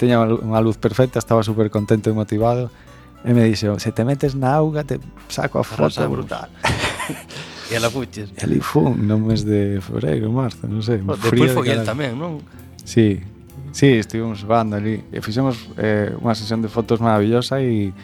teña 0.00 0.16
unha 0.24 0.60
luz 0.64 0.80
perfecta, 0.80 1.20
estaba 1.20 1.44
super 1.44 1.68
contento 1.68 2.08
e 2.08 2.16
motivado, 2.16 2.72
e 3.20 3.36
me 3.36 3.44
dixo, 3.44 3.76
se 3.76 3.92
te 3.92 4.00
metes 4.08 4.32
na 4.32 4.56
auga, 4.56 4.80
te 4.80 4.96
saco 5.28 5.60
a 5.60 5.64
foto 5.64 6.00
brutal. 6.08 6.48
E 7.70 7.76
a 7.76 7.80
la 7.80 7.88
fuches. 7.88 8.34
E 8.34 8.42
ali 8.42 8.58
fun, 8.58 9.06
no 9.06 9.14
mes 9.22 9.46
de 9.46 9.78
febreiro, 9.78 10.26
marzo, 10.34 10.66
non 10.66 10.82
sei. 10.82 10.98
Bueno, 10.98 11.14
oh, 11.14 11.22
Despois 11.22 11.54
foi 11.54 11.70
de 11.70 11.78
el 11.78 11.86
tamén, 11.86 12.18
non? 12.18 12.42
Sí, 12.82 13.22
sí, 13.70 13.94
estivemos 13.94 14.42
vando 14.42 14.74
ali. 14.74 14.98
E 15.14 15.22
fixemos 15.22 15.70
eh, 15.78 16.10
unha 16.18 16.34
sesión 16.34 16.66
de 16.66 16.68
fotos 16.72 16.98
maravillosa 16.98 17.62
e 17.62 17.94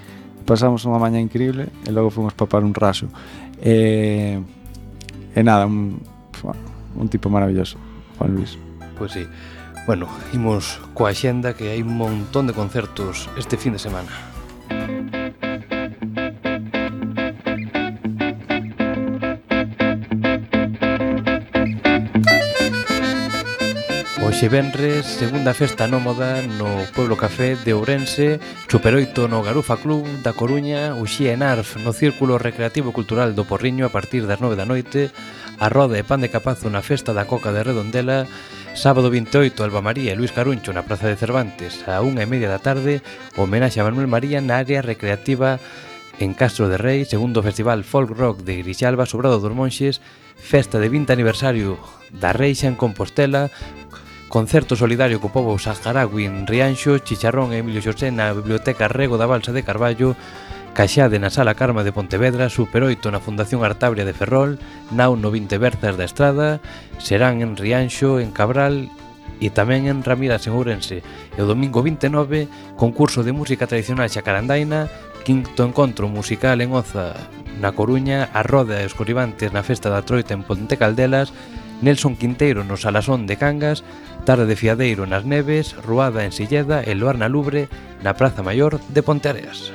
pasamos 0.47 0.86
unha 0.86 1.03
maña 1.03 1.18
increíble 1.18 1.66
e 1.82 1.90
logo 1.90 2.14
fomos 2.14 2.30
papar 2.30 2.62
un 2.62 2.78
raso. 2.78 3.11
E, 3.59 4.38
e 5.34 5.40
nada, 5.42 5.66
un, 5.66 5.99
un 6.94 7.07
tipo 7.11 7.26
maravilloso, 7.26 7.74
Juan 8.22 8.38
Luis. 8.38 8.55
Pois 8.94 9.11
pues 9.11 9.11
sí. 9.18 9.24
Bueno, 9.87 10.09
imos 10.34 10.82
coa 10.99 11.14
xenda 11.14 11.55
que 11.55 11.70
hai 11.70 11.78
un 11.78 11.95
montón 11.95 12.51
de 12.51 12.57
concertos 12.59 13.30
este 13.39 13.55
fin 13.55 13.70
de 13.70 13.78
semana. 13.78 14.36
Hoxe 24.37 24.51
Benres, 24.51 25.07
segunda 25.07 25.57
festa 25.57 25.89
nómoda 25.89 26.45
no 26.45 26.68
Pueblo 26.93 27.16
Café 27.16 27.57
de 27.57 27.72
Ourense, 27.72 28.37
Superoito 28.68 29.32
no 29.32 29.41
Garufa 29.41 29.80
Club 29.80 30.05
da 30.20 30.37
Coruña, 30.37 30.93
Uxía 30.93 31.32
en 31.32 31.41
Arf 31.41 31.80
no 31.80 31.97
Círculo 31.97 32.37
Recreativo 32.37 32.93
Cultural 32.93 33.32
do 33.32 33.49
Porriño 33.49 33.89
a 33.89 33.95
partir 33.97 34.28
das 34.28 34.37
9 34.37 34.53
da 34.53 34.68
noite, 34.68 35.09
a 35.57 35.72
Roda 35.72 35.97
e 35.97 36.05
Pan 36.05 36.20
de 36.20 36.28
Capazo 36.28 36.68
na 36.68 36.84
Festa 36.84 37.16
da 37.16 37.24
Coca 37.24 37.49
de 37.49 37.64
Redondela, 37.64 38.28
sábado 38.76 39.09
28 39.09 39.57
Alba 39.64 39.80
María 39.80 40.12
e 40.12 40.18
Luis 40.20 40.37
Caruncho 40.37 40.68
na 40.76 40.84
Praza 40.84 41.09
de 41.09 41.16
Cervantes 41.16 41.89
a 41.89 42.05
unha 42.05 42.20
e 42.20 42.28
media 42.28 42.53
da 42.53 42.61
tarde, 42.61 43.01
homenaxe 43.41 43.80
a 43.80 43.89
Manuel 43.89 44.12
María 44.12 44.45
na 44.45 44.61
área 44.61 44.84
recreativa 44.84 45.57
en 46.20 46.37
Castro 46.37 46.68
de 46.68 46.76
Rei, 46.76 47.09
segundo 47.09 47.41
Festival 47.41 47.89
Folk 47.89 48.12
Rock 48.12 48.45
de 48.45 48.61
Grixalba, 48.61 49.09
Sobrado 49.09 49.41
dos 49.41 49.57
Monxes, 49.57 50.05
festa 50.37 50.76
de 50.76 50.93
20 50.93 51.09
aniversario 51.09 51.80
da 52.12 52.37
Reixa 52.37 52.68
en 52.68 52.76
Compostela, 52.76 53.49
Concerto 54.29 54.74
solidario 54.74 55.22
co 55.22 55.31
povo 55.31 55.55
saharaui 55.55 56.27
en 56.27 56.51
Rianxo, 56.51 56.99
Chicharrón 56.99 57.55
e 57.55 57.62
Emilio 57.62 57.79
Xosé 57.79 58.11
na 58.11 58.35
Biblioteca 58.35 58.91
Rego 58.91 59.14
da 59.22 59.31
Balsa 59.31 59.55
de 59.55 59.62
Carballo, 59.62 60.18
Caxade 60.74 61.22
na 61.22 61.31
Sala 61.31 61.55
Carma 61.55 61.87
de 61.87 61.95
Pontevedra, 61.95 62.51
Super 62.51 62.83
8 62.83 63.14
na 63.14 63.22
Fundación 63.22 63.62
Artabria 63.62 64.03
de 64.03 64.12
Ferrol, 64.12 64.59
Nau 64.91 65.14
no 65.14 65.31
20 65.31 65.62
Berzas 65.62 65.95
da 65.95 66.05
Estrada, 66.05 66.59
serán 66.99 67.39
en 67.39 67.55
Rianxo, 67.55 68.18
en 68.18 68.35
Cabral 68.35 68.91
e 69.39 69.55
tamén 69.55 69.87
en 69.87 70.03
Ramiras 70.03 70.43
en 70.51 70.59
Ourense. 70.59 71.07
E 71.07 71.39
o 71.39 71.47
domingo 71.47 71.87
29, 71.87 72.51
concurso 72.74 73.22
de 73.22 73.31
música 73.31 73.70
tradicional 73.70 74.11
xacarandaina, 74.11 74.91
quinto 75.22 75.62
encontro 75.62 76.11
musical 76.11 76.59
en 76.59 76.74
Oza 76.74 77.14
na 77.62 77.72
Coruña, 77.72 78.29
a 78.35 78.43
Roda 78.43 78.83
e 78.83 78.91
os 78.91 78.99
Coribantes 78.99 79.55
na 79.55 79.62
Festa 79.62 79.87
da 79.87 80.03
Troita 80.03 80.35
en 80.35 80.43
Ponte 80.43 80.74
Caldelas, 80.74 81.31
Nelson 81.83 82.16
Quinteiro 82.16 82.64
no 82.64 82.77
Salasón 82.77 83.27
de 83.27 83.37
Cangas, 83.37 83.85
Tarde 84.24 84.47
de 84.47 84.57
Fiadeiro 84.57 85.07
nas 85.07 85.24
Neves, 85.24 85.77
Ruada 85.85 86.24
en 86.24 86.33
Silleda 86.33 86.83
e 86.83 86.97
Luar 86.97 87.20
na 87.20 87.29
Lubre 87.29 87.68
na 88.03 88.16
Praza 88.16 88.43
Maior 88.43 88.81
de 88.91 89.03
Ponteareas. 89.03 89.72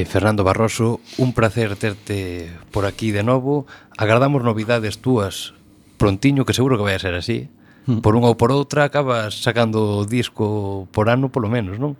Eh, 0.00 0.04
Fernando 0.06 0.44
Barroso, 0.44 1.00
un 1.18 1.34
placer 1.34 1.76
terte 1.76 2.48
por 2.70 2.86
aquí 2.86 3.10
de 3.10 3.22
novo. 3.22 3.66
Agardamos 3.98 4.42
novidades 4.42 4.98
túas 4.98 5.52
prontiño, 5.98 6.46
que 6.46 6.54
seguro 6.54 6.78
que 6.78 6.84
vai 6.88 6.94
a 6.94 7.02
ser 7.02 7.12
así. 7.12 7.52
Hmm. 7.88 8.04
por 8.04 8.12
unha 8.12 8.28
ou 8.28 8.36
por 8.36 8.52
outra 8.52 8.84
acabas 8.84 9.40
sacando 9.40 10.04
disco 10.04 10.84
por 10.92 11.08
ano 11.08 11.32
polo 11.32 11.48
menos, 11.48 11.80
non? 11.80 11.96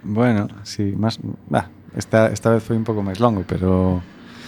Bueno, 0.00 0.48
si, 0.64 0.92
sí, 0.92 0.96
máis, 0.96 1.20
bah, 1.50 1.68
esta, 1.92 2.32
esta 2.32 2.52
vez 2.54 2.64
foi 2.64 2.80
un 2.80 2.86
pouco 2.86 3.04
máis 3.04 3.20
longo, 3.20 3.44
pero 3.44 4.00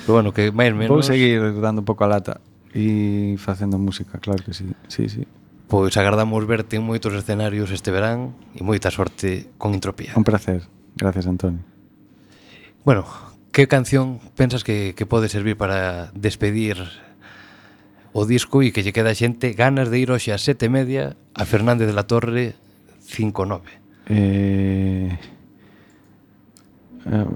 pero 0.09 0.25
bueno, 0.25 0.33
que 0.33 0.49
máis 0.49 0.73
menos 0.73 0.89
vou 0.89 1.05
seguir 1.05 1.61
dando 1.61 1.85
un 1.85 1.89
pouco 1.89 2.05
a 2.05 2.09
lata 2.09 2.41
e 2.73 3.37
facendo 3.37 3.77
música, 3.77 4.17
claro 4.21 4.41
que 4.41 4.57
si. 4.57 4.65
Sí, 4.89 5.09
sí, 5.09 5.21
sí. 5.21 5.25
Pois 5.69 5.93
agardamos 6.01 6.49
verte 6.49 6.81
en 6.81 6.85
moitos 6.85 7.13
escenarios 7.13 7.69
este 7.69 7.93
verán 7.93 8.33
e 8.57 8.65
moita 8.65 8.89
sorte 8.89 9.53
con 9.61 9.77
Entropía. 9.77 10.17
Un 10.17 10.25
placer. 10.25 10.65
Gracias, 10.97 11.29
Antonio. 11.29 11.61
Bueno, 12.89 13.05
que 13.53 13.69
canción 13.69 14.17
pensas 14.33 14.65
que, 14.65 14.97
que 14.97 15.05
pode 15.05 15.29
servir 15.29 15.61
para 15.61 16.09
despedir 16.17 16.81
o 18.13 18.25
disco 18.25 18.65
e 18.65 18.73
que 18.73 18.81
lle 18.83 18.93
queda 18.93 19.13
xente 19.13 19.53
ganas 19.53 19.93
de 19.93 19.99
ir 20.01 20.09
hoxe 20.13 20.33
a 20.33 20.39
sete 20.39 20.69
media 20.69 21.17
a 21.35 21.45
Fernández 21.45 21.89
de 21.89 21.97
la 21.97 22.09
Torre 22.09 22.57
5-9. 23.09 23.61
Eh... 24.09 25.19
Eh, 27.09 27.27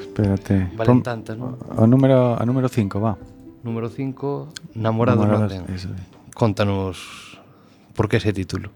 espérate. 0.00 0.70
Valen 0.74 1.02
tantas, 1.02 1.38
non? 1.38 1.54
O 1.78 1.86
número, 1.86 2.34
a 2.34 2.42
número 2.42 2.66
5, 2.66 2.98
va. 2.98 3.14
Número 3.62 3.88
5, 3.88 4.74
Namorado 4.74 5.26
Londres. 5.26 5.62
Eso 5.70 5.88
é. 5.94 6.02
Contanos 6.34 7.38
por 7.94 8.08
que 8.08 8.18
ese 8.18 8.32
título. 8.32 8.70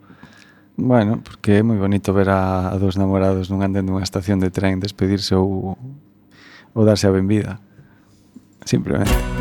Bueno, 0.78 1.18
porque 1.26 1.58
é 1.58 1.62
moi 1.66 1.74
bonito 1.74 2.14
ver 2.14 2.30
a, 2.30 2.70
a 2.70 2.78
dos 2.78 2.94
namorados 2.94 3.50
nun 3.50 3.66
andén 3.66 3.82
dunha 3.82 4.06
estación 4.06 4.38
de 4.38 4.54
tren 4.54 4.78
despedirse 4.78 5.34
ou, 5.34 5.74
ou 5.74 6.82
darse 6.86 7.10
a 7.10 7.14
benvida. 7.14 7.58
Simplemente. 8.62 9.37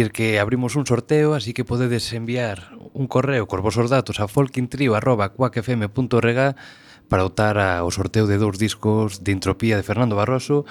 dicir 0.00 0.12
que 0.12 0.40
abrimos 0.40 0.76
un 0.76 0.86
sorteo, 0.86 1.34
así 1.34 1.52
que 1.52 1.64
podedes 1.64 2.12
enviar 2.14 2.70
un 2.94 3.06
correo 3.06 3.46
cos 3.46 3.60
vosos 3.60 3.90
datos 3.90 4.18
a 4.18 4.28
folkintrio.cuacfm.org 4.28 6.56
para 7.10 7.26
optar 7.28 7.58
ao 7.60 7.90
sorteo 7.92 8.24
de 8.24 8.40
dous 8.40 8.56
discos 8.56 9.20
de 9.20 9.36
Entropía 9.36 9.76
de 9.76 9.84
Fernando 9.84 10.16
Barroso. 10.16 10.64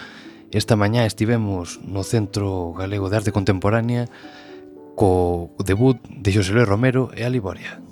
Esta 0.49 0.73
mañá 0.73 1.05
estivemos 1.05 1.77
no 1.85 2.01
Centro 2.01 2.73
Galego 2.73 3.13
de 3.13 3.21
Arte 3.21 3.29
Contemporánea 3.29 4.09
co 4.97 5.53
debut 5.61 6.01
de 6.09 6.33
Xosé 6.33 6.57
Luis 6.57 6.65
Romero 6.65 7.13
e 7.13 7.21
Aliboria. 7.21 7.77
Liboria. 7.77 7.88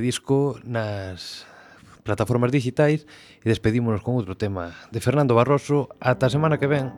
disco 0.00 0.58
nas 0.64 1.46
plataformas 2.02 2.50
digitais 2.50 3.06
e 3.40 3.46
despedímonos 3.46 4.02
con 4.02 4.16
outro 4.16 4.34
tema 4.34 4.74
de 4.90 4.98
Fernando 4.98 5.36
Barroso. 5.36 5.88
Ata 6.00 6.26
a 6.26 6.32
semana 6.32 6.58
que 6.58 6.66
ven. 6.66 6.90